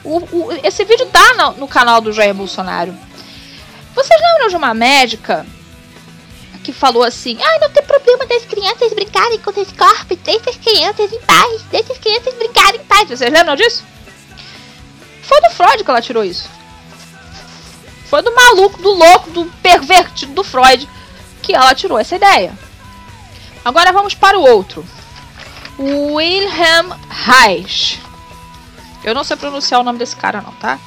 O, 0.04 0.18
o, 0.18 0.60
esse 0.64 0.86
vídeo 0.86 1.06
tá 1.08 1.34
no, 1.34 1.52
no 1.60 1.68
canal 1.68 2.00
do 2.00 2.14
Jair 2.14 2.34
Bolsonaro. 2.34 2.96
Vocês 3.94 4.22
lembram 4.22 4.50
de 4.50 4.56
uma 4.56 4.74
médica 4.74 5.46
que 6.64 6.72
falou 6.74 7.04
assim: 7.04 7.38
Ah, 7.42 7.60
não 7.62 7.70
tem 7.70 7.84
problema 7.84 8.26
das 8.26 8.46
crianças 8.46 8.94
brincarem 8.94 9.40
com 9.40 9.50
os 9.50 9.72
corpos, 9.72 10.18
deixa 10.24 10.50
as 10.50 10.58
crianças 10.58 11.12
em 11.12 11.20
paz, 11.22 11.62
deixa 11.72 11.94
as 11.94 12.00
crianças 12.00 12.34
brincarem 12.36 12.82
em 12.82 12.84
paz. 12.84 13.10
Vocês 13.10 13.32
lembram 13.32 13.56
disso? 13.56 13.84
Foi 15.24 15.42
do 15.42 15.50
Freud 15.50 15.84
que 15.84 15.90
ela 15.90 16.02
tirou 16.02 16.24
isso. 16.24 16.50
Foi 18.10 18.22
do 18.22 18.34
maluco, 18.34 18.82
do 18.82 18.94
louco, 18.94 19.30
do 19.32 19.46
pervertido 19.62 20.34
do 20.34 20.44
Freud 20.44 20.88
que 21.42 21.54
ela 21.54 21.76
tirou 21.76 21.98
essa 21.98 22.16
ideia. 22.16 22.58
Agora 23.64 23.92
vamos 23.92 24.14
para 24.14 24.38
o 24.38 24.44
outro. 24.44 24.86
Wilhelm 25.80 26.92
Reich. 27.10 28.02
Eu 29.08 29.16
não 29.16 29.24
sei 29.24 29.38
pronunciar 29.38 29.80
o 29.80 29.86
nome 29.86 29.98
desse 29.98 30.18
cara 30.18 30.42
não, 30.42 30.52
tá? 30.52 30.78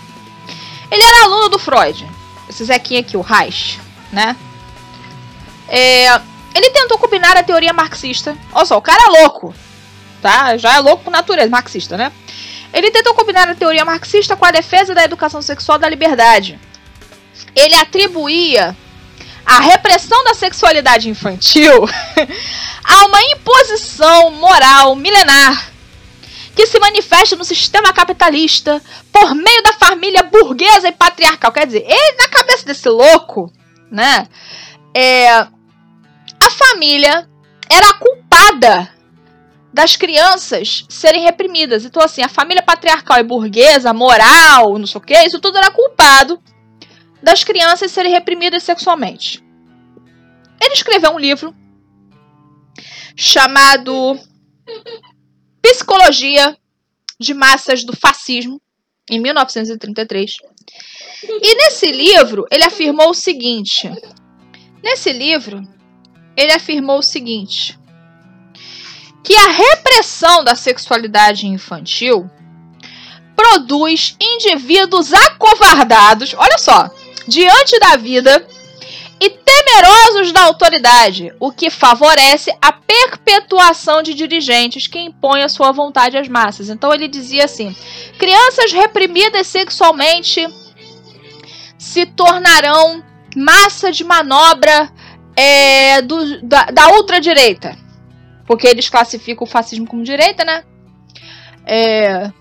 Ele 0.91 1.03
era 1.03 1.25
aluno 1.25 1.49
do 1.49 1.59
Freud. 1.59 2.07
Esse 2.51 2.63
Zequinha 2.67 3.01
aqui, 3.01 3.17
o 3.17 3.23
Reich, 3.23 3.81
né? 4.13 4.37
É, 5.67 6.21
ele 6.55 6.69
tentou 6.69 6.99
combinar 6.99 7.35
a 7.35 7.43
teoria 7.43 7.73
marxista. 7.73 8.37
Olha 8.53 8.67
só, 8.67 8.77
o 8.77 8.83
cara 8.83 9.05
é 9.05 9.23
louco. 9.23 9.55
Tá? 10.21 10.55
Já 10.59 10.75
é 10.75 10.81
louco 10.81 11.05
por 11.05 11.11
natureza, 11.11 11.49
marxista, 11.49 11.97
né? 11.97 12.13
Ele 12.75 12.91
tentou 12.91 13.15
combinar 13.15 13.49
a 13.49 13.55
teoria 13.55 13.87
marxista 13.87 14.37
com 14.37 14.45
a 14.45 14.51
defesa 14.51 14.95
da 14.95 15.03
educação 15.03 15.41
sexual 15.41 15.79
da 15.79 15.89
liberdade. 15.89 16.61
Ele 17.57 17.75
atribuía 17.77 18.77
a 19.47 19.61
repressão 19.61 20.23
da 20.25 20.35
sexualidade 20.35 21.09
infantil 21.09 21.89
a 22.85 23.07
uma 23.07 23.23
imposição 23.33 24.31
moral 24.33 24.95
milenar 24.95 25.70
que 26.61 26.67
se 26.67 26.79
manifesta 26.79 27.37
no 27.37 27.45
sistema 27.45 27.91
capitalista 27.91 28.83
por 29.11 29.35
meio 29.35 29.63
da 29.63 29.73
família 29.73 30.23
burguesa 30.23 30.89
e 30.89 30.93
patriarcal. 30.93 31.51
Quer 31.53 31.67
dizer, 31.67 31.87
ele, 31.89 32.17
na 32.19 32.29
cabeça 32.29 32.67
desse 32.67 32.87
louco, 32.87 33.51
né? 33.91 34.29
É, 34.95 35.31
a 35.31 36.51
família 36.51 37.27
era 37.67 37.95
culpada 37.95 38.95
das 39.73 39.97
crianças 39.97 40.85
serem 40.91 41.23
reprimidas. 41.23 41.87
Então, 41.87 42.03
assim, 42.03 42.21
a 42.21 42.29
família 42.29 42.63
patriarcal 42.63 43.19
e 43.19 43.23
burguesa, 43.23 43.95
moral, 43.95 44.79
não 44.79 44.87
sei 44.87 44.99
o 44.99 45.03
que, 45.03 45.19
isso 45.23 45.41
tudo 45.41 45.57
era 45.57 45.71
culpado 45.71 46.43
das 47.23 47.43
crianças 47.43 47.91
serem 47.91 48.13
reprimidas 48.13 48.63
sexualmente. 48.63 49.43
Ele 50.61 50.75
escreveu 50.75 51.13
um 51.13 51.19
livro 51.19 51.55
chamado 53.17 54.21
Psicologia 55.63 56.57
de 57.19 57.35
Massas 57.35 57.85
do 57.85 57.95
Fascismo, 57.95 58.61
em 59.11 59.21
1933. 59.21 60.37
E 61.25 61.55
nesse 61.55 61.91
livro, 61.93 62.47
ele 62.51 62.65
afirmou 62.65 63.11
o 63.11 63.15
seguinte: 63.15 63.91
nesse 64.83 65.13
livro, 65.13 65.63
ele 66.37 66.53
afirmou 66.53 66.99
o 66.99 67.03
seguinte: 67.03 67.79
que 69.23 69.35
a 69.35 69.49
repressão 69.49 70.43
da 70.43 70.55
sexualidade 70.55 71.47
infantil 71.47 72.31
produz 73.37 74.17
indivíduos 74.21 75.13
acovardados, 75.13 76.35
olha 76.37 76.59
só, 76.59 76.91
diante 77.27 77.79
da 77.79 77.97
vida 77.97 78.47
e 79.21 79.29
temerosos 79.29 80.33
da 80.33 80.45
autoridade, 80.45 81.31
o 81.39 81.53
que 81.53 81.69
favorece 81.69 82.57
a 82.61 82.73
perpetuação 82.73 84.03
de 84.03 84.15
dirigentes 84.15 84.87
que 84.87 84.99
impõem 84.99 85.43
a 85.43 85.49
sua 85.49 85.73
vontade 85.73 86.17
às 86.17 86.27
massas. 86.27 86.71
Então 86.71 86.93
ele 86.93 87.07
dizia 87.07 87.45
assim: 87.45 87.77
crianças 88.19 88.73
reprimidas 88.73 89.47
sexualmente 89.47 90.49
se 91.79 92.07
tornarão 92.07 93.05
massa 93.37 93.93
de 93.93 94.05
manobra 94.05 94.91
é, 95.37 96.01
do, 96.01 96.41
da, 96.43 96.65
da 96.67 96.89
ultradireita. 96.95 97.77
Porque 98.47 98.67
eles 98.67 98.89
classificam 98.89 99.47
o 99.47 99.51
fascismo 99.51 99.87
como 99.87 100.03
direita, 100.03 100.45
né? 100.45 100.65
É, 101.67 102.33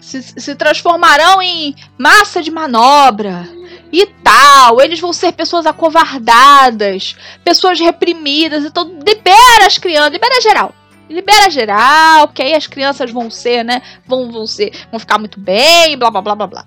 se, 0.00 0.22
se 0.22 0.54
transformarão 0.54 1.42
em 1.42 1.74
massa 1.98 2.40
de 2.40 2.50
manobra 2.50 3.57
e 3.92 4.06
tal. 4.22 4.80
Eles 4.80 5.00
vão 5.00 5.12
ser 5.12 5.32
pessoas 5.32 5.66
acovardadas, 5.66 7.16
pessoas 7.44 7.80
reprimidas. 7.80 8.64
Então, 8.64 8.84
libera 8.84 9.66
as 9.66 9.78
crianças, 9.78 10.12
libera 10.12 10.40
geral. 10.40 10.74
Libera 11.08 11.50
geral, 11.50 12.28
porque 12.28 12.42
aí 12.42 12.54
as 12.54 12.66
crianças 12.66 13.10
vão 13.10 13.30
ser, 13.30 13.64
né? 13.64 13.80
Vão, 14.06 14.30
vão 14.30 14.46
ser, 14.46 14.72
vão 14.90 15.00
ficar 15.00 15.18
muito 15.18 15.40
bem, 15.40 15.96
blá 15.96 16.10
blá 16.10 16.20
blá 16.20 16.34
blá 16.34 16.46
blá. 16.46 16.64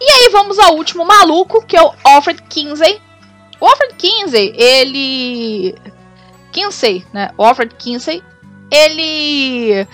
E 0.00 0.04
aí 0.04 0.28
vamos 0.30 0.58
ao 0.58 0.76
último 0.76 1.04
maluco, 1.04 1.64
que 1.66 1.76
é 1.76 1.82
o 1.82 1.92
Alfred 2.04 2.42
Kinsey. 2.48 3.00
O 3.60 3.66
Alfred 3.66 3.94
Kinsey, 3.96 4.54
ele. 4.56 5.74
Kinsey, 6.52 7.04
né? 7.12 7.30
O 7.36 7.44
Alfred 7.44 7.74
Kinsey, 7.74 8.22
ele 8.70 9.86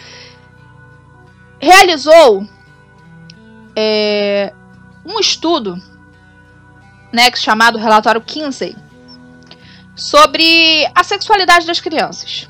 realizou 1.61 2.47
é, 3.77 4.53
um 5.05 5.19
estudo 5.19 5.81
né, 7.13 7.31
chamado 7.35 7.79
Relatório 7.79 8.21
Kinsey 8.21 8.77
sobre 9.95 10.89
a 10.95 11.05
sexualidade 11.05 11.67
das 11.67 11.81
crianças. 11.81 12.49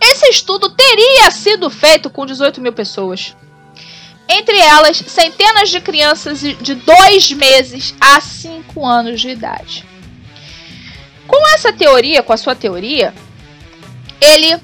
Esse 0.00 0.28
estudo 0.28 0.70
teria 0.70 1.30
sido 1.30 1.68
feito 1.70 2.10
com 2.10 2.26
18 2.26 2.60
mil 2.60 2.72
pessoas. 2.72 3.34
Entre 4.28 4.58
elas, 4.58 4.96
centenas 4.96 5.70
de 5.70 5.80
crianças 5.80 6.40
de 6.40 6.74
2 6.74 7.32
meses 7.32 7.94
a 8.00 8.20
5 8.20 8.86
anos 8.86 9.20
de 9.20 9.30
idade. 9.30 9.84
Com 11.26 11.48
essa 11.48 11.72
teoria, 11.72 12.22
com 12.22 12.32
a 12.32 12.36
sua 12.36 12.54
teoria, 12.54 13.14
ele 14.20 14.58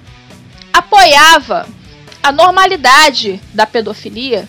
apoiava 0.73 1.66
a 2.23 2.31
normalidade 2.31 3.40
da 3.53 3.66
pedofilia 3.66 4.49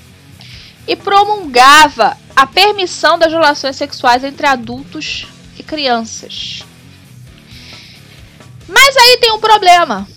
e 0.87 0.95
promulgava 0.95 2.17
a 2.35 2.45
permissão 2.45 3.17
das 3.17 3.31
relações 3.31 3.75
sexuais 3.75 4.23
entre 4.23 4.47
adultos 4.47 5.27
e 5.57 5.63
crianças. 5.63 6.63
Mas 8.67 8.97
aí 8.97 9.17
tem 9.17 9.31
um 9.31 9.39
problema. 9.39 10.07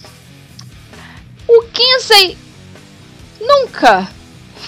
O 1.47 1.63
Kinsey 1.65 2.39
nunca 3.41 4.09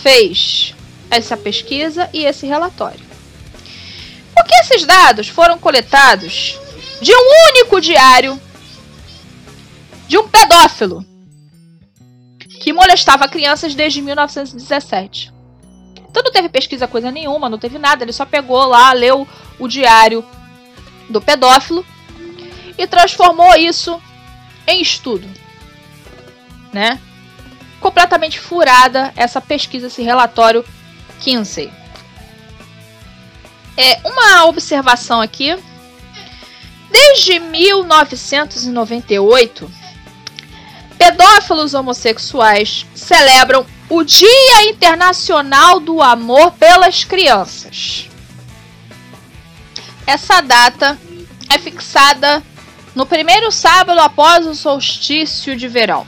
fez 0.02 0.74
essa 1.10 1.36
pesquisa 1.36 2.10
e 2.12 2.24
esse 2.24 2.46
relatório. 2.46 3.04
Porque 4.34 4.54
esses 4.56 4.84
dados 4.84 5.28
foram 5.28 5.58
coletados 5.58 6.58
de 7.00 7.12
um 7.14 7.50
único 7.50 7.80
diário 7.80 8.40
de 10.06 10.18
um 10.18 10.28
pedófilo 10.28 11.04
que 12.60 12.72
molestava 12.72 13.28
crianças 13.28 13.74
desde 13.74 14.02
1917. 14.02 15.35
Então 16.16 16.24
não 16.24 16.32
teve 16.32 16.48
pesquisa 16.48 16.88
coisa 16.88 17.10
nenhuma, 17.10 17.50
não 17.50 17.58
teve 17.58 17.78
nada, 17.78 18.02
ele 18.02 18.10
só 18.10 18.24
pegou 18.24 18.64
lá, 18.64 18.90
leu 18.94 19.28
o 19.58 19.68
diário 19.68 20.24
do 21.10 21.20
pedófilo 21.20 21.84
e 22.78 22.86
transformou 22.86 23.54
isso 23.54 24.00
em 24.66 24.80
estudo, 24.80 25.28
né? 26.72 26.98
Completamente 27.82 28.40
furada 28.40 29.12
essa 29.14 29.42
pesquisa, 29.42 29.88
esse 29.88 30.02
relatório 30.02 30.64
Kinsey. 31.20 31.70
É 33.76 34.00
uma 34.02 34.46
observação 34.46 35.20
aqui. 35.20 35.54
Desde 36.90 37.38
1998, 37.40 39.70
pedófilos 40.96 41.74
homossexuais 41.74 42.86
celebram 42.94 43.66
o 43.88 44.02
Dia 44.02 44.68
Internacional 44.68 45.78
do 45.78 46.02
Amor 46.02 46.52
pelas 46.52 47.04
Crianças. 47.04 48.08
Essa 50.06 50.40
data 50.40 50.98
é 51.48 51.58
fixada 51.58 52.42
no 52.94 53.06
primeiro 53.06 53.50
sábado 53.52 54.00
após 54.00 54.46
o 54.46 54.54
solstício 54.54 55.56
de 55.56 55.68
verão. 55.68 56.06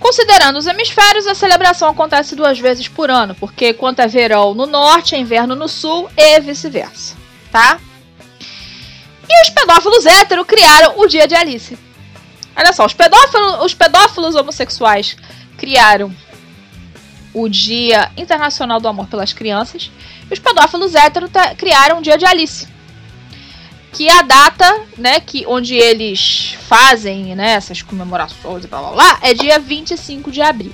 Considerando 0.00 0.58
os 0.58 0.66
hemisférios, 0.66 1.28
a 1.28 1.34
celebração 1.34 1.88
acontece 1.88 2.34
duas 2.34 2.58
vezes 2.58 2.88
por 2.88 3.08
ano, 3.08 3.36
porque 3.36 3.70
enquanto 3.70 4.00
é 4.00 4.08
verão 4.08 4.52
no 4.52 4.66
norte, 4.66 5.14
é 5.14 5.18
inverno 5.18 5.54
no 5.54 5.68
sul 5.68 6.10
e 6.16 6.40
vice-versa, 6.40 7.16
tá? 7.52 7.78
E 9.28 9.42
os 9.42 9.50
pedófilos 9.50 10.04
héteros 10.04 10.46
criaram 10.46 10.98
o 10.98 11.06
Dia 11.06 11.28
de 11.28 11.36
Alice. 11.36 11.78
Olha 12.56 12.72
só, 12.72 12.84
os 12.84 12.92
pedófilos, 12.92 13.64
os 13.64 13.74
pedófilos 13.74 14.34
homossexuais 14.34 15.16
criaram 15.56 16.12
o 17.34 17.48
Dia 17.48 18.10
Internacional 18.16 18.80
do 18.80 18.88
Amor 18.88 19.06
pelas 19.06 19.32
Crianças, 19.32 19.90
e 20.30 20.32
os 20.32 20.38
pedófilos 20.38 20.94
héteros 20.94 21.30
criaram 21.56 21.98
o 21.98 22.02
Dia 22.02 22.18
de 22.18 22.24
Alice. 22.24 22.68
Que 23.92 24.08
é 24.08 24.18
a 24.18 24.22
data, 24.22 24.86
né, 24.96 25.20
que, 25.20 25.46
onde 25.46 25.74
eles 25.74 26.56
fazem 26.66 27.34
né, 27.34 27.52
essas 27.52 27.82
comemorações 27.82 28.64
e 28.64 28.68
blá 28.68 28.80
blá 28.80 28.90
blá, 28.92 29.18
é 29.22 29.34
dia 29.34 29.58
25 29.58 30.30
de 30.30 30.40
abril. 30.40 30.72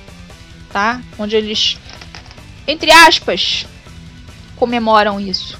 Tá? 0.71 1.01
Onde 1.17 1.35
eles, 1.35 1.77
entre 2.67 2.91
aspas, 2.91 3.65
comemoram 4.55 5.19
isso. 5.19 5.57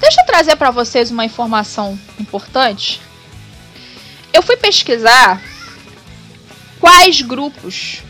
Deixa 0.00 0.20
eu 0.20 0.26
trazer 0.26 0.56
para 0.56 0.70
vocês 0.70 1.10
uma 1.10 1.24
informação 1.24 1.98
importante. 2.20 3.00
Eu 4.32 4.42
fui 4.42 4.56
pesquisar 4.56 5.42
quais 6.78 7.20
grupos 7.22 8.02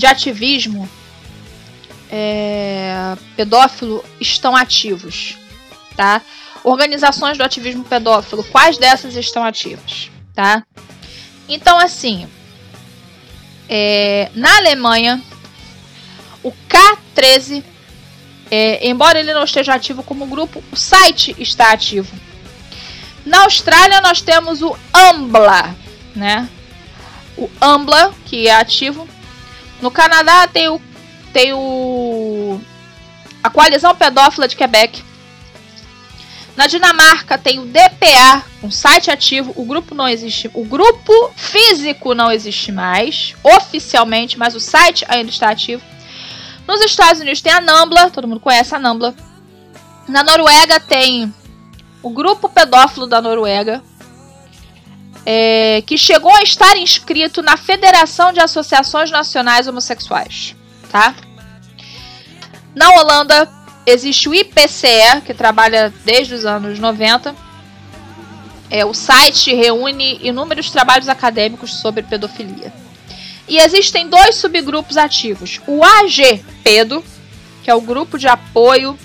de 0.00 0.06
ativismo 0.06 0.88
é, 2.10 3.16
pedófilo 3.36 4.02
estão 4.18 4.56
ativos, 4.56 5.36
tá? 5.94 6.22
Organizações 6.64 7.36
do 7.36 7.44
ativismo 7.44 7.84
pedófilo, 7.84 8.42
quais 8.44 8.78
dessas 8.78 9.14
estão 9.14 9.44
ativas, 9.44 10.10
tá? 10.34 10.64
Então, 11.46 11.78
assim, 11.78 12.26
é, 13.68 14.30
na 14.34 14.56
Alemanha, 14.56 15.22
o 16.42 16.50
K13, 16.50 17.62
é, 18.50 18.88
embora 18.88 19.20
ele 19.20 19.34
não 19.34 19.44
esteja 19.44 19.74
ativo 19.74 20.02
como 20.02 20.26
grupo, 20.26 20.64
o 20.72 20.76
site 20.76 21.36
está 21.38 21.72
ativo. 21.72 22.10
Na 23.24 23.42
Austrália, 23.42 24.00
nós 24.00 24.22
temos 24.22 24.62
o 24.62 24.74
AMBLA, 24.92 25.76
né? 26.16 26.48
O 27.36 27.50
AMBLA, 27.60 28.14
que 28.24 28.48
é 28.48 28.54
ativo 28.54 29.06
no 29.80 29.90
Canadá 29.90 30.46
tem 30.46 30.68
o 30.68 30.80
tem 31.32 31.52
o 31.52 32.60
a 33.42 33.48
coalizão 33.48 33.94
pedófila 33.94 34.46
de 34.46 34.56
Quebec. 34.56 35.02
Na 36.56 36.66
Dinamarca 36.66 37.38
tem 37.38 37.58
o 37.58 37.64
DPA, 37.64 38.44
um 38.62 38.70
site 38.70 39.10
ativo. 39.10 39.52
O 39.56 39.64
grupo 39.64 39.94
não 39.94 40.06
existe, 40.06 40.50
o 40.52 40.64
grupo 40.64 41.32
físico 41.34 42.14
não 42.14 42.30
existe 42.30 42.70
mais 42.70 43.34
oficialmente, 43.42 44.38
mas 44.38 44.54
o 44.54 44.60
site 44.60 45.04
ainda 45.08 45.30
está 45.30 45.50
ativo. 45.50 45.82
Nos 46.66 46.80
Estados 46.82 47.20
Unidos 47.20 47.40
tem 47.40 47.52
a 47.52 47.60
Nambla, 47.60 48.10
todo 48.10 48.28
mundo 48.28 48.40
conhece 48.40 48.74
a 48.74 48.78
Nambla. 48.78 49.14
Na 50.06 50.22
Noruega 50.22 50.78
tem 50.78 51.32
o 52.02 52.10
grupo 52.10 52.48
pedófilo 52.48 53.06
da 53.06 53.22
Noruega. 53.22 53.82
É, 55.32 55.80
que 55.86 55.96
chegou 55.96 56.34
a 56.34 56.42
estar 56.42 56.76
inscrito 56.76 57.40
na 57.40 57.56
Federação 57.56 58.32
de 58.32 58.40
Associações 58.40 59.12
Nacionais 59.12 59.68
Homossexuais, 59.68 60.56
tá? 60.90 61.14
Na 62.74 62.90
Holanda 62.90 63.48
existe 63.86 64.28
o 64.28 64.34
IPCE, 64.34 65.20
que 65.24 65.32
trabalha 65.32 65.94
desde 66.04 66.34
os 66.34 66.44
anos 66.44 66.80
90. 66.80 67.32
É, 68.68 68.84
o 68.84 68.92
site 68.92 69.54
reúne 69.54 70.18
inúmeros 70.20 70.68
trabalhos 70.68 71.08
acadêmicos 71.08 71.74
sobre 71.74 72.02
pedofilia. 72.02 72.72
E 73.46 73.58
existem 73.58 74.08
dois 74.08 74.34
subgrupos 74.34 74.96
ativos: 74.96 75.60
o 75.64 75.84
AG 75.84 76.44
Pedo, 76.64 77.04
que 77.62 77.70
é 77.70 77.74
o 77.74 77.80
grupo 77.80 78.18
de 78.18 78.26
apoio 78.26 78.98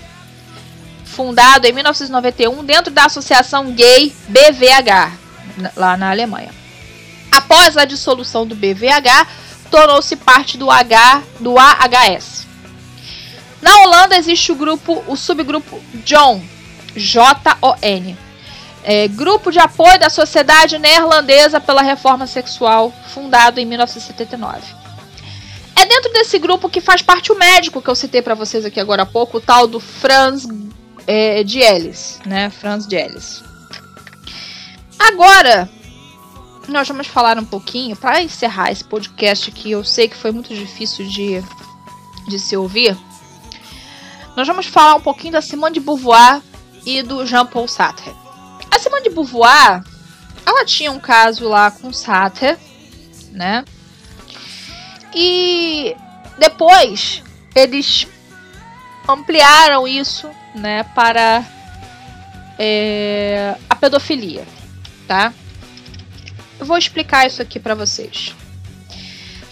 fundado 1.04 1.68
em 1.68 1.72
1991 1.72 2.66
dentro 2.66 2.92
da 2.92 3.06
associação 3.06 3.72
gay 3.74 4.12
BVH, 4.28 5.25
lá 5.76 5.98
na 5.98 6.12
Alemanha. 6.12 6.52
Após 7.32 7.78
a 7.78 7.86
dissolução 7.86 8.46
do 8.46 8.56
BVH, 8.56 9.28
tornou-se 9.70 10.16
parte 10.16 10.58
do 10.58 10.72
H 10.72 11.24
do 11.40 11.56
AHS. 11.58 12.46
Na 13.62 13.80
Holanda 13.80 14.16
existe 14.16 14.52
o 14.52 14.56
grupo, 14.56 15.04
o 15.08 15.16
subgrupo 15.16 15.82
John, 16.06 16.42
J-O-N, 16.96 18.18
é, 18.84 19.08
grupo 19.08 19.52
de 19.52 19.60
apoio 19.60 20.00
da 20.00 20.10
Sociedade 20.10 20.78
Neerlandesa 20.78 21.60
pela 21.60 21.82
Reforma 21.82 22.28
Sexual, 22.28 22.94
fundado 23.14 23.60
em 23.60 23.66
1979. 23.66 24.62
É 25.76 25.86
dentro 25.86 26.14
desse 26.14 26.38
grupo 26.38 26.70
que 26.70 26.80
faz 26.80 27.02
parte 27.02 27.32
o 27.32 27.38
médico 27.38 27.82
que 27.82 27.90
eu 27.90 27.96
citei 27.96 28.22
para 28.22 28.36
vocês 28.36 28.64
aqui 28.64 28.80
agora 28.80 29.02
há 29.02 29.06
pouco, 29.06 29.38
o 29.38 29.42
tal 29.42 29.68
do 29.68 29.80
Franz 29.80 30.48
é, 31.08 31.44
Dielis, 31.44 32.20
né? 32.26 32.50
Franz 32.50 32.88
Dielis. 32.88 33.44
Agora, 35.08 35.70
nós 36.68 36.88
vamos 36.88 37.06
falar 37.06 37.38
um 37.38 37.46
pouquinho, 37.46 37.96
para 37.96 38.24
encerrar 38.24 38.72
esse 38.72 38.84
podcast 38.84 39.52
que 39.52 39.70
eu 39.70 39.84
sei 39.84 40.08
que 40.08 40.16
foi 40.16 40.32
muito 40.32 40.54
difícil 40.54 41.08
de, 41.08 41.44
de 42.28 42.40
se 42.40 42.58
ouvir, 42.58 42.98
nós 44.36 44.48
vamos 44.48 44.66
falar 44.66 44.96
um 44.96 45.02
pouquinho 45.02 45.34
da 45.34 45.42
Simone 45.42 45.76
de 45.76 45.80
Beauvoir 45.80 46.42
e 46.86 47.04
do 47.04 47.24
Jean-Paul 47.24 47.68
Sartre. 47.68 48.12
A 48.72 48.80
Simone 48.80 49.04
de 49.04 49.12
Beauvoir, 49.12 49.84
ela 50.44 50.66
tinha 50.66 50.92
um 50.92 51.00
caso 51.00 51.48
lá 51.48 51.70
com 51.70 51.94
Sartre, 51.94 52.58
né? 53.32 53.64
E 55.14 55.96
depois 56.40 57.22
eles 57.54 58.08
ampliaram 59.08 59.88
isso, 59.88 60.28
né, 60.56 60.84
para 60.96 61.46
é, 62.58 63.56
a 63.70 63.76
pedofilia, 63.76 64.46
tá? 65.08 65.34
Eu 66.60 66.66
vou 66.66 66.78
explicar 66.78 67.28
isso 67.28 67.42
aqui 67.42 67.60
para 67.60 67.76
vocês. 67.76 68.36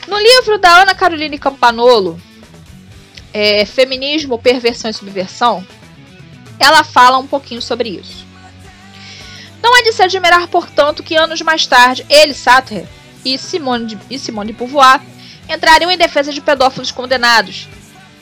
No 0.07 0.17
livro 0.17 0.57
da 0.57 0.81
Ana 0.81 0.95
Caroline 0.95 1.37
Campanolo, 1.37 2.19
é, 3.33 3.65
Feminismo, 3.65 4.37
Perversão 4.37 4.91
e 4.91 4.93
Subversão, 4.93 5.65
ela 6.59 6.83
fala 6.83 7.17
um 7.17 7.27
pouquinho 7.27 7.61
sobre 7.61 7.89
isso. 7.89 8.25
Não 9.61 9.77
é 9.77 9.83
de 9.83 9.93
se 9.93 10.03
admirar, 10.03 10.47
portanto, 10.47 11.03
que 11.03 11.15
anos 11.15 11.41
mais 11.41 11.65
tarde 11.65 12.05
ele, 12.09 12.33
Sartre 12.33 12.85
e 13.23 13.37
Simone 13.37 13.85
de, 13.85 13.97
e 14.09 14.19
Simone 14.19 14.51
de 14.51 14.57
Beauvoir 14.57 15.01
entrariam 15.49 15.89
em 15.89 15.97
defesa 15.97 16.31
de 16.31 16.41
pedófilos 16.41 16.91
condenados, 16.91 17.67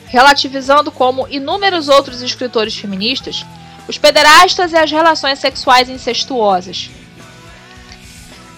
relativizando 0.06 0.90
como 0.90 1.26
inúmeros 1.28 1.88
outros 1.88 2.22
escritores 2.22 2.76
feministas 2.76 3.44
os 3.88 3.98
pederastas 3.98 4.72
e 4.72 4.76
as 4.76 4.90
relações 4.90 5.38
sexuais 5.38 5.88
incestuosas. 5.88 6.90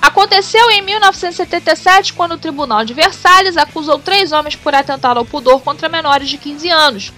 Aconteceu 0.04 0.70
em 0.70 0.82
1977, 0.82 2.12
quando 2.12 2.32
o 2.32 2.38
Tribunal 2.38 2.84
de 2.84 2.92
Versalhes 2.92 3.56
acusou 3.56 3.98
três 3.98 4.32
homens 4.32 4.54
por 4.54 4.74
atentar 4.74 5.16
ao 5.16 5.24
pudor 5.24 5.62
contra 5.62 5.88
menores 5.88 6.28
de 6.28 6.36
15 6.36 6.68
anos 6.68 7.12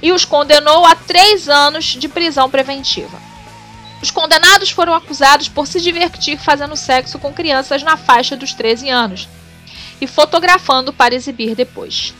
e 0.00 0.12
os 0.12 0.24
condenou 0.24 0.86
a 0.86 0.94
três 0.94 1.48
anos 1.48 1.86
de 1.86 2.08
prisão 2.08 2.48
preventiva. 2.48 3.18
Os 4.00 4.12
condenados 4.12 4.70
foram 4.70 4.94
acusados 4.94 5.48
por 5.48 5.66
se 5.66 5.80
divertir 5.80 6.38
fazendo 6.38 6.76
sexo 6.76 7.18
com 7.18 7.32
crianças 7.32 7.82
na 7.82 7.96
faixa 7.96 8.36
dos 8.36 8.54
13 8.54 8.88
anos 8.88 9.28
e 10.00 10.06
fotografando 10.06 10.92
para 10.92 11.16
exibir 11.16 11.56
depois. 11.56 12.14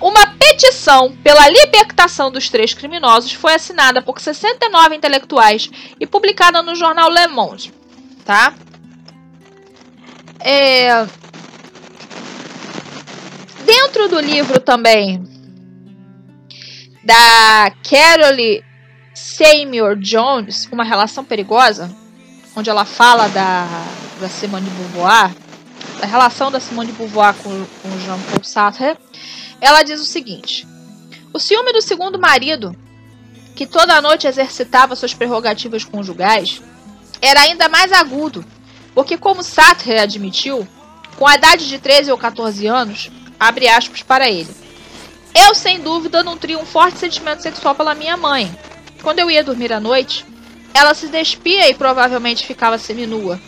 Uma 0.00 0.28
petição 0.28 1.10
pela 1.24 1.48
libertação 1.48 2.30
dos 2.30 2.48
três 2.48 2.72
criminosos 2.72 3.32
foi 3.32 3.54
assinada 3.54 4.00
por 4.00 4.20
69 4.20 4.94
intelectuais 4.94 5.68
e 5.98 6.06
publicada 6.06 6.62
no 6.62 6.76
jornal 6.76 7.10
Le 7.10 7.26
Monde, 7.26 7.74
tá? 8.24 8.54
É... 10.44 11.06
Dentro 13.64 14.08
do 14.08 14.20
livro 14.20 14.60
também. 14.60 15.24
Da 17.02 17.72
Carole 17.88 18.62
Seymour 19.14 19.96
Jones, 19.96 20.68
Uma 20.70 20.84
Relação 20.84 21.24
Perigosa, 21.24 21.90
onde 22.54 22.68
ela 22.68 22.84
fala 22.84 23.28
da, 23.28 23.66
da 24.20 24.28
Simone 24.28 24.68
de 24.68 24.76
Beauvoir, 24.76 25.34
da 26.00 26.06
relação 26.06 26.50
da 26.50 26.60
Simone 26.60 26.92
de 26.92 26.98
Beauvoir 26.98 27.34
com, 27.34 27.50
com 27.50 27.98
Jean-Paul 28.00 28.44
Sartre, 28.44 28.98
ela 29.60 29.82
diz 29.82 30.00
o 30.00 30.04
seguinte: 30.04 30.66
O 31.32 31.38
ciúme 31.38 31.72
do 31.72 31.80
segundo 31.80 32.18
marido, 32.18 32.76
que 33.56 33.66
toda 33.66 34.00
noite 34.02 34.26
exercitava 34.26 34.96
suas 34.96 35.14
prerrogativas 35.14 35.84
conjugais, 35.84 36.60
era 37.20 37.40
ainda 37.40 37.68
mais 37.68 37.92
agudo, 37.92 38.44
porque, 38.94 39.18
como 39.18 39.42
Sartre 39.42 39.98
admitiu, 39.98 40.66
com 41.16 41.26
a 41.26 41.34
idade 41.34 41.68
de 41.68 41.78
13 41.78 42.10
ou 42.10 42.18
14 42.18 42.66
anos, 42.66 43.10
abre 43.38 43.68
aspas 43.68 44.02
para 44.02 44.30
ele. 44.30 44.54
Eu, 45.34 45.54
sem 45.54 45.80
dúvida, 45.80 46.22
nutria 46.22 46.58
um 46.58 46.64
forte 46.64 46.98
sentimento 46.98 47.42
sexual 47.42 47.74
pela 47.74 47.94
minha 47.94 48.16
mãe. 48.16 48.56
Quando 49.02 49.18
eu 49.18 49.30
ia 49.30 49.42
dormir 49.42 49.72
à 49.72 49.80
noite, 49.80 50.24
ela 50.72 50.94
se 50.94 51.08
despia 51.08 51.68
e 51.68 51.74
provavelmente 51.74 52.46
ficava 52.46 52.78
seminua. 52.78 53.40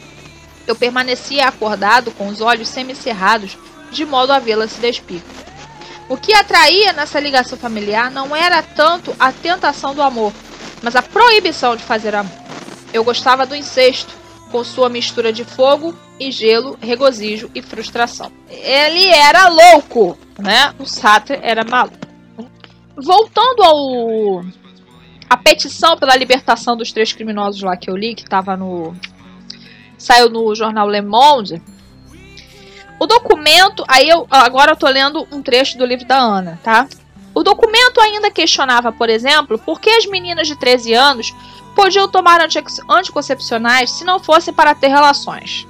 Eu 0.66 0.74
permanecia 0.74 1.46
acordado 1.46 2.10
com 2.10 2.26
os 2.26 2.40
olhos 2.40 2.68
semicerrados, 2.68 3.56
de 3.90 4.04
modo 4.04 4.32
a 4.32 4.40
vê-la 4.40 4.66
se 4.66 4.80
despir. 4.80 5.22
O 6.08 6.16
que 6.16 6.34
atraía 6.34 6.92
nessa 6.92 7.20
ligação 7.20 7.56
familiar 7.56 8.10
não 8.10 8.34
era 8.34 8.62
tanto 8.62 9.14
a 9.18 9.32
tentação 9.32 9.94
do 9.94 10.02
amor, 10.02 10.32
mas 10.82 10.94
a 10.94 11.02
proibição 11.02 11.76
de 11.76 11.82
fazer 11.84 12.14
amor. 12.14 12.32
Eu 12.92 13.02
gostava 13.02 13.46
do 13.46 13.56
incesto, 13.56 14.14
com 14.56 14.64
sua 14.64 14.88
mistura 14.88 15.34
de 15.34 15.44
fogo 15.44 15.94
e 16.18 16.30
gelo, 16.30 16.78
regozijo 16.80 17.50
e 17.54 17.60
frustração. 17.60 18.32
Ele 18.48 19.06
era 19.08 19.48
louco, 19.48 20.16
né? 20.38 20.74
O 20.78 20.86
Sartre 20.86 21.38
era 21.42 21.62
maluco. 21.62 21.98
Voltando 22.96 23.62
ao 23.62 24.44
a 25.28 25.36
petição 25.36 25.98
pela 25.98 26.16
libertação 26.16 26.74
dos 26.74 26.90
três 26.90 27.12
criminosos 27.12 27.60
lá 27.60 27.76
que 27.76 27.90
eu 27.90 27.96
li, 27.96 28.14
que 28.14 28.22
estava 28.22 28.56
no 28.56 28.96
saiu 29.98 30.30
no 30.30 30.54
jornal 30.54 30.88
Le 30.88 31.02
Monde, 31.02 31.60
o 32.98 33.06
documento, 33.06 33.84
aí 33.86 34.08
eu 34.08 34.26
agora 34.30 34.72
eu 34.72 34.76
tô 34.76 34.88
lendo 34.88 35.28
um 35.30 35.42
trecho 35.42 35.76
do 35.76 35.84
livro 35.84 36.06
da 36.06 36.16
Ana, 36.16 36.58
tá? 36.62 36.88
O 37.34 37.42
documento 37.42 38.00
ainda 38.00 38.30
questionava, 38.30 38.90
por 38.90 39.10
exemplo, 39.10 39.58
por 39.58 39.78
que 39.78 39.90
as 39.90 40.06
meninas 40.06 40.48
de 40.48 40.58
13 40.58 40.94
anos 40.94 41.34
podiam 41.76 42.08
tomar 42.08 42.40
anticoncepcionais 42.40 43.90
se 43.90 44.02
não 44.02 44.18
fosse 44.18 44.50
para 44.50 44.74
ter 44.74 44.88
relações. 44.88 45.66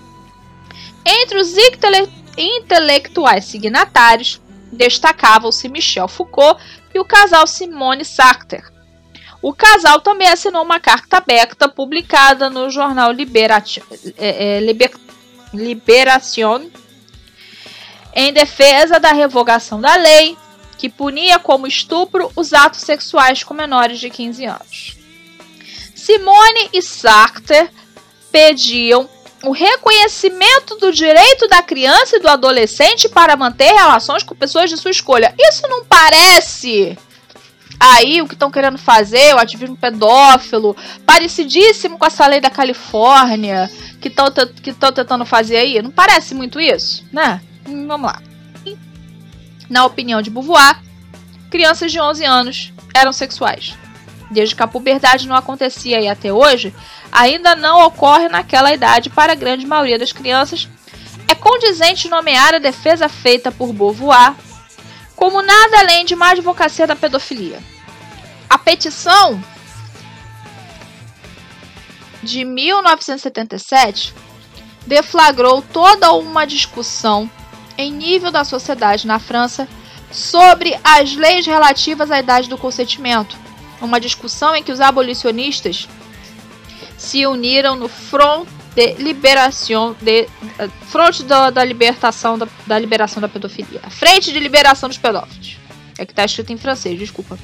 Entre 1.05 1.39
os 1.39 1.57
intele 1.59 2.09
intelectuais 2.39 3.45
signatários 3.47 4.41
destacavam-se 4.73 5.69
Michel 5.69 6.07
Foucault 6.07 6.63
e 6.95 7.01
o 7.01 7.05
casal 7.05 7.47
Simone 7.47 8.05
Sartre. 8.05 8.63
O 9.43 9.53
casal 9.53 10.01
também 10.01 10.29
assinou 10.29 10.63
uma 10.63 10.79
carta 10.79 11.19
aberta 11.19 11.69
publicada 11.69 12.49
no 12.49 12.71
jornal 12.71 13.11
Liberation, 13.11 13.83
Liber, 14.63 14.93
Liberation 15.53 16.67
em 18.15 18.33
defesa 18.33 19.01
da 19.01 19.13
revogação 19.13 19.81
da 19.81 19.95
lei 19.97 20.37
que 20.79 20.89
punia 20.89 21.39
como 21.39 21.67
estupro 21.67 22.31
os 22.37 22.53
atos 22.53 22.81
sexuais 22.81 23.43
com 23.43 23.55
menores 23.55 23.99
de 23.99 24.11
15 24.11 24.45
anos. 24.45 24.96
Simone 26.07 26.71
e 26.73 26.81
Sartre 26.81 27.69
pediam 28.31 29.11
o 29.43 29.51
reconhecimento 29.51 30.77
do 30.77 30.93
direito 30.93 31.49
da 31.49 31.61
criança 31.63 32.17
e 32.17 32.21
do 32.21 32.29
adolescente 32.29 33.09
para 33.09 33.37
manter 33.37 33.73
relações 33.73 34.23
com 34.23 34.33
pessoas 34.33 34.71
de 34.71 34.77
sua 34.77 34.93
escolha. 34.93 35.35
Isso 35.37 35.67
não 35.67 35.85
parece 35.85 36.97
aí 37.81 38.23
o 38.23 38.29
que 38.29 38.35
estão 38.35 38.53
querendo 38.53 38.79
fazer, 38.79 39.35
o 39.35 39.39
ativismo 39.39 39.77
pedófilo, 39.77 40.77
parecidíssimo 41.05 41.99
com 41.99 42.07
essa 42.07 42.25
lei 42.25 42.41
da 42.41 42.51
Califórnia 42.51 43.69
que 44.01 44.07
estão 44.07 44.27
que 44.63 44.73
tentando 44.73 45.27
fazer 45.27 45.57
aí? 45.57 45.83
Não 45.83 45.91
parece 45.91 46.37
muito 46.37 46.61
isso, 46.61 47.05
né? 47.13 47.41
Vamos 47.65 48.13
lá. 48.13 48.23
Na 49.69 49.85
opinião 49.85 50.23
de 50.23 50.31
Beauvoir, 50.31 50.81
crianças 51.51 51.91
de 51.91 52.01
11 52.01 52.25
anos 52.25 52.73
eram 52.95 53.13
sexuais. 53.13 53.75
Desde 54.31 54.55
que 54.55 54.63
a 54.63 54.67
puberdade 54.67 55.29
não 55.29 55.37
acontecia 55.37 56.01
e 56.01 56.09
até 56.09 56.33
hoje, 56.33 56.75
ainda 57.11 57.55
não 57.55 57.87
ocorre 57.87 58.29
naquela 58.29 58.73
idade 58.73 59.11
para 59.11 59.33
a 59.33 59.37
grande 59.37 59.67
maioria 59.67 59.99
das 59.99 60.13
crianças, 60.13 60.69
é 61.29 61.35
condizente 61.35 62.09
nomear 62.09 62.55
a 62.55 62.59
defesa 62.59 63.09
feita 63.09 63.51
por 63.51 63.73
Beauvoir 63.73 64.35
como 65.17 65.41
nada 65.41 65.79
além 65.79 66.05
de 66.05 66.15
uma 66.15 66.31
advocacia 66.31 66.87
da 66.87 66.95
pedofilia. 66.95 67.59
A 68.49 68.59
petição 68.59 69.43
de 72.23 72.45
1977 72.45 74.15
deflagrou 74.87 75.63
toda 75.63 76.13
uma 76.13 76.47
discussão 76.47 77.31
em 77.79 77.91
nível 77.91 78.31
da 78.31 78.45
sociedade 78.45 79.07
na 79.07 79.19
França 79.19 79.67
sobre 80.11 80.79
as 80.85 81.15
leis 81.15 81.47
relativas 81.47 82.11
à 82.11 82.19
idade 82.21 82.49
do 82.49 82.59
consentimento. 82.59 83.37
Uma 83.81 84.01
discussão 84.01 84.55
em 84.57 84.63
que 84.63 84.73
os 84.73 84.81
abolicionistas 84.81 85.89
se 86.97 87.27
uniram 87.27 87.77
no 87.77 87.89
Front 87.89 88.49
de 88.75 88.95
Liberação 88.95 89.97
de 90.01 90.29
Front 90.89 91.23
da, 91.23 91.51
da 91.51 91.65
libertação 91.65 92.39
da, 92.39 92.47
da 92.67 92.79
liberação 92.79 93.21
da 93.21 93.29
pedofilia. 93.29 93.81
Frente 93.89 94.33
de 94.33 94.39
liberação 94.39 94.89
dos 94.89 94.99
pedófilos. 94.99 95.57
É 95.99 96.05
que 96.05 96.13
está 96.13 96.25
escrito 96.25 96.53
em 96.53 96.59
francês, 96.59 96.99
desculpa. 96.99 97.39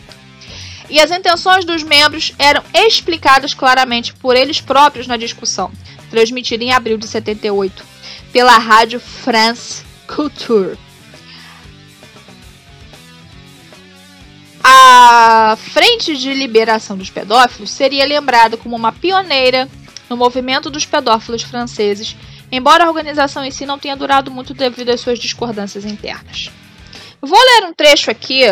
E 0.90 1.00
as 1.00 1.10
intenções 1.10 1.64
dos 1.64 1.82
membros 1.82 2.34
eram 2.38 2.62
explicadas 2.74 3.54
claramente 3.54 4.12
por 4.12 4.36
eles 4.36 4.60
próprios 4.60 5.06
na 5.06 5.16
discussão, 5.16 5.72
transmitida 6.10 6.62
em 6.62 6.72
abril 6.72 6.98
de 6.98 7.06
78 7.06 7.82
pela 8.30 8.58
rádio 8.58 9.00
France 9.00 9.84
Culture. 10.06 10.76
A 15.04 15.56
Frente 15.56 16.16
de 16.16 16.32
Liberação 16.32 16.96
dos 16.96 17.10
Pedófilos 17.10 17.72
seria 17.72 18.06
lembrada 18.06 18.56
como 18.56 18.76
uma 18.76 18.92
pioneira 18.92 19.68
no 20.08 20.16
movimento 20.16 20.70
dos 20.70 20.86
pedófilos 20.86 21.42
franceses, 21.42 22.16
embora 22.52 22.84
a 22.84 22.88
organização 22.88 23.44
em 23.44 23.50
si 23.50 23.66
não 23.66 23.80
tenha 23.80 23.96
durado 23.96 24.30
muito 24.30 24.54
devido 24.54 24.90
às 24.90 25.00
suas 25.00 25.18
discordâncias 25.18 25.84
internas. 25.84 26.52
Vou 27.20 27.36
ler 27.36 27.64
um 27.66 27.74
trecho 27.74 28.12
aqui 28.12 28.42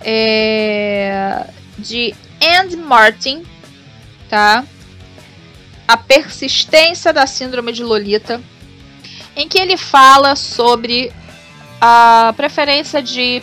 é, 0.00 1.46
de 1.76 2.14
Andy 2.42 2.78
Martin, 2.78 3.44
tá? 4.26 4.64
A 5.86 5.98
persistência 5.98 7.12
da 7.12 7.26
síndrome 7.26 7.72
de 7.72 7.82
Lolita, 7.82 8.40
em 9.36 9.46
que 9.46 9.58
ele 9.58 9.76
fala 9.76 10.34
sobre 10.34 11.12
a 11.78 12.32
preferência 12.34 13.02
de 13.02 13.42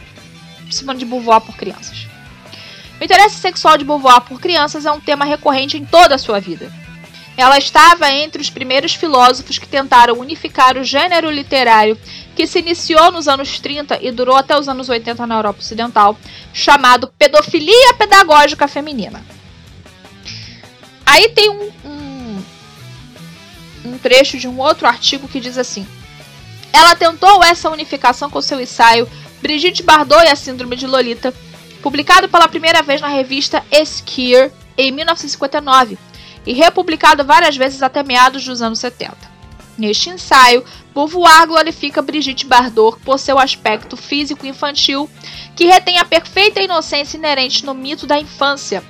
Simone 0.70 1.00
de 1.00 1.06
Beauvoir 1.06 1.42
por 1.42 1.56
crianças. 1.56 2.08
O 3.00 3.04
interesse 3.04 3.36
sexual 3.38 3.78
de 3.78 3.84
Beauvoir 3.84 4.22
por 4.22 4.40
crianças 4.40 4.86
é 4.86 4.92
um 4.92 5.00
tema 5.00 5.26
recorrente 5.26 5.78
em 5.78 5.86
toda 5.86 6.16
a 6.16 6.18
sua 6.18 6.40
vida. 6.40 6.72
Ela 7.36 7.58
estava 7.58 8.12
entre 8.12 8.42
os 8.42 8.50
primeiros 8.50 8.94
filósofos 8.94 9.58
que 9.58 9.68
tentaram 9.68 10.20
unificar 10.20 10.78
o 10.78 10.84
gênero 10.84 11.32
literário 11.32 11.98
que 12.36 12.46
se 12.46 12.60
iniciou 12.60 13.12
nos 13.12 13.28
anos 13.28 13.60
30 13.60 14.00
e 14.02 14.12
durou 14.12 14.36
até 14.36 14.58
os 14.58 14.70
anos 14.70 14.88
80 14.88 15.26
na 15.26 15.36
Europa 15.36 15.60
Ocidental, 15.60 16.18
chamado 16.54 17.12
Pedofilia 17.18 17.94
Pedagógica 17.96 18.68
Feminina. 18.68 19.24
Aí 21.06 21.30
tem 21.30 21.50
um, 21.50 21.72
um, 21.86 22.44
um 23.86 23.98
trecho 23.98 24.38
de 24.38 24.48
um 24.48 24.60
outro 24.60 24.88
artigo 24.88 25.28
que 25.28 25.40
diz 25.40 25.58
assim: 25.58 25.88
Ela 26.72 26.96
tentou 26.96 27.44
essa 27.44 27.70
unificação 27.70 28.30
com 28.30 28.42
seu 28.42 28.62
ensaio 28.62 29.10
Brigitte 29.44 29.84
Bardot 29.84 30.24
e 30.24 30.30
a 30.30 30.38
Síndrome 30.38 30.78
de 30.78 30.88
Lolita, 30.88 31.34
publicado 31.82 32.30
pela 32.30 32.48
primeira 32.48 32.82
vez 32.82 33.02
na 33.02 33.10
revista 33.10 33.62
Esquire 33.70 34.50
em 34.78 34.90
1959 34.90 35.98
e 36.46 36.54
republicado 36.54 37.26
várias 37.26 37.58
vezes 37.58 37.84
até 37.84 38.04
meados 38.04 38.46
dos 38.46 38.62
anos 38.62 38.80
70. 38.80 39.18
Neste 39.78 40.10
ensaio, 40.10 40.64
Beauvoir 40.96 41.46
glorifica 41.46 42.02
Brigitte 42.02 42.46
Bardot 42.46 42.98
por 43.04 43.20
seu 43.20 43.38
aspecto 43.38 43.98
físico 43.98 44.46
infantil, 44.46 45.10
que 45.58 45.66
retém 45.66 45.98
a 45.98 46.06
perfeita 46.06 46.62
inocência 46.62 47.18
inerente 47.18 47.66
no 47.66 47.74
mito 47.74 48.08
da 48.08 48.18
infância, 48.18 48.82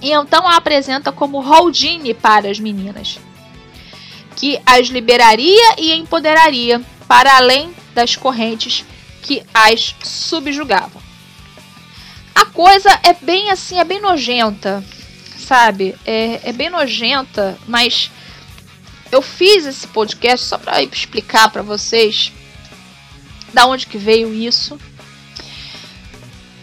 e 0.00 0.12
então 0.12 0.46
a 0.46 0.54
apresenta 0.54 1.10
como 1.10 1.42
Houdini 1.42 2.14
para 2.14 2.48
as 2.48 2.60
meninas, 2.60 3.18
que 4.36 4.60
as 4.64 4.86
liberaria 4.86 5.74
e 5.76 5.92
empoderaria 5.92 6.80
para 7.08 7.36
além 7.36 7.74
das 7.96 8.14
correntes 8.14 8.84
que 9.28 9.44
as 9.52 9.94
subjugavam. 10.02 11.02
A 12.34 12.46
coisa 12.46 12.88
é 13.02 13.12
bem 13.12 13.50
assim, 13.50 13.78
é 13.78 13.84
bem 13.84 14.00
nojenta, 14.00 14.82
sabe? 15.36 15.94
É, 16.06 16.48
é 16.48 16.52
bem 16.54 16.70
nojenta, 16.70 17.58
mas 17.66 18.10
eu 19.12 19.20
fiz 19.20 19.66
esse 19.66 19.86
podcast 19.88 20.46
só 20.46 20.56
para 20.56 20.82
explicar 20.82 21.50
para 21.50 21.60
vocês 21.60 22.32
da 23.52 23.66
onde 23.66 23.86
que 23.86 23.98
veio 23.98 24.32
isso 24.32 24.80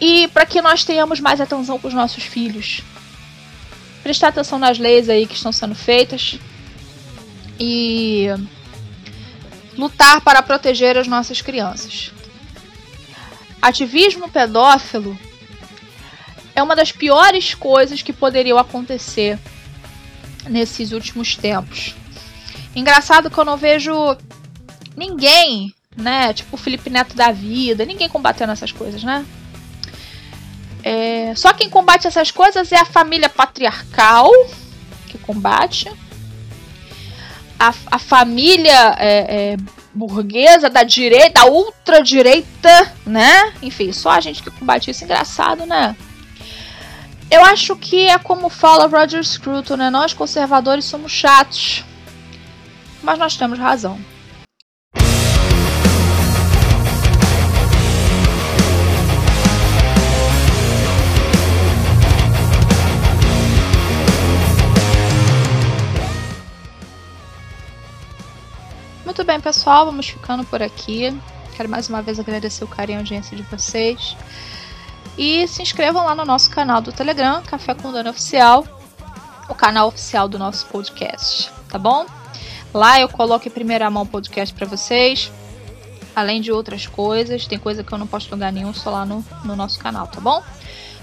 e 0.00 0.26
para 0.28 0.44
que 0.44 0.60
nós 0.60 0.82
tenhamos 0.82 1.20
mais 1.20 1.40
atenção 1.40 1.78
com 1.78 1.86
os 1.86 1.94
nossos 1.94 2.24
filhos. 2.24 2.80
Prestar 4.02 4.28
atenção 4.28 4.58
nas 4.58 4.76
leis 4.76 5.08
aí 5.08 5.24
que 5.24 5.34
estão 5.36 5.52
sendo 5.52 5.74
feitas 5.76 6.36
e 7.60 8.26
lutar 9.78 10.20
para 10.20 10.42
proteger 10.42 10.98
as 10.98 11.06
nossas 11.06 11.40
crianças. 11.40 12.10
Ativismo 13.66 14.30
pedófilo 14.30 15.18
é 16.54 16.62
uma 16.62 16.76
das 16.76 16.92
piores 16.92 17.52
coisas 17.52 18.00
que 18.00 18.12
poderiam 18.12 18.58
acontecer 18.58 19.36
nesses 20.48 20.92
últimos 20.92 21.34
tempos. 21.34 21.92
Engraçado 22.76 23.28
que 23.28 23.36
eu 23.36 23.44
não 23.44 23.56
vejo 23.56 23.92
ninguém, 24.96 25.74
né? 25.96 26.32
Tipo 26.32 26.54
o 26.54 26.56
Felipe 26.56 26.88
Neto 26.88 27.16
da 27.16 27.32
vida, 27.32 27.84
ninguém 27.84 28.08
combatendo 28.08 28.52
essas 28.52 28.70
coisas, 28.70 29.02
né? 29.02 29.26
É, 30.84 31.34
só 31.34 31.52
quem 31.52 31.68
combate 31.68 32.06
essas 32.06 32.30
coisas 32.30 32.70
é 32.70 32.78
a 32.78 32.84
família 32.84 33.28
patriarcal 33.28 34.30
que 35.08 35.18
combate. 35.18 35.90
A, 37.58 37.74
a 37.90 37.98
família 37.98 38.94
é, 38.96 39.54
é, 39.54 39.56
burguesa 39.96 40.68
da 40.68 40.82
direita, 40.82 41.40
da 41.40 41.46
ultradireita, 41.46 42.92
né? 43.04 43.52
Enfim, 43.62 43.92
só 43.92 44.10
a 44.10 44.20
gente 44.20 44.42
que 44.42 44.50
combate 44.50 44.90
isso. 44.90 45.04
Engraçado, 45.04 45.64
né? 45.66 45.96
Eu 47.30 47.44
acho 47.44 47.74
que 47.76 48.06
é 48.08 48.18
como 48.18 48.48
fala 48.48 48.86
Roger 48.86 49.24
Scruton, 49.24 49.76
né? 49.76 49.90
Nós 49.90 50.12
conservadores 50.12 50.84
somos 50.84 51.10
chatos. 51.10 51.84
Mas 53.02 53.18
nós 53.18 53.36
temos 53.36 53.58
razão. 53.58 53.98
Bem, 69.26 69.40
pessoal, 69.40 69.84
vamos 69.84 70.06
ficando 70.06 70.44
por 70.44 70.62
aqui. 70.62 71.12
Quero 71.56 71.68
mais 71.68 71.88
uma 71.88 72.00
vez 72.00 72.20
agradecer 72.20 72.62
o 72.62 72.68
carinho 72.68 72.96
e 72.96 72.98
a 72.98 73.00
audiência 73.00 73.36
de 73.36 73.42
vocês. 73.42 74.16
E 75.18 75.48
se 75.48 75.62
inscrevam 75.62 76.04
lá 76.04 76.14
no 76.14 76.24
nosso 76.24 76.48
canal 76.48 76.80
do 76.80 76.92
Telegram, 76.92 77.42
Café 77.42 77.74
com 77.74 77.90
Dano 77.90 78.10
Oficial, 78.10 78.64
o 79.48 79.54
canal 79.54 79.88
oficial 79.88 80.28
do 80.28 80.38
nosso 80.38 80.66
podcast, 80.66 81.50
tá 81.68 81.76
bom? 81.76 82.06
Lá 82.72 83.00
eu 83.00 83.08
coloco 83.08 83.48
em 83.48 83.50
primeira 83.50 83.90
mão 83.90 84.04
o 84.04 84.06
podcast 84.06 84.54
para 84.54 84.66
vocês, 84.66 85.32
além 86.14 86.40
de 86.40 86.52
outras 86.52 86.86
coisas. 86.86 87.46
Tem 87.46 87.58
coisa 87.58 87.82
que 87.82 87.92
eu 87.92 87.98
não 87.98 88.06
posto 88.06 88.28
em 88.28 88.32
lugar 88.32 88.52
nenhum, 88.52 88.72
só 88.72 88.90
lá 88.90 89.04
no, 89.04 89.24
no 89.44 89.56
nosso 89.56 89.80
canal, 89.80 90.06
tá 90.06 90.20
bom? 90.20 90.40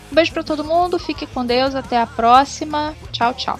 Um 0.09 0.15
beijo 0.15 0.31
para 0.31 0.43
todo 0.43 0.63
mundo, 0.63 0.97
fique 0.97 1.25
com 1.25 1.45
Deus, 1.45 1.75
até 1.75 1.99
a 1.99 2.07
próxima. 2.07 2.95
Tchau, 3.11 3.33
tchau. 3.33 3.59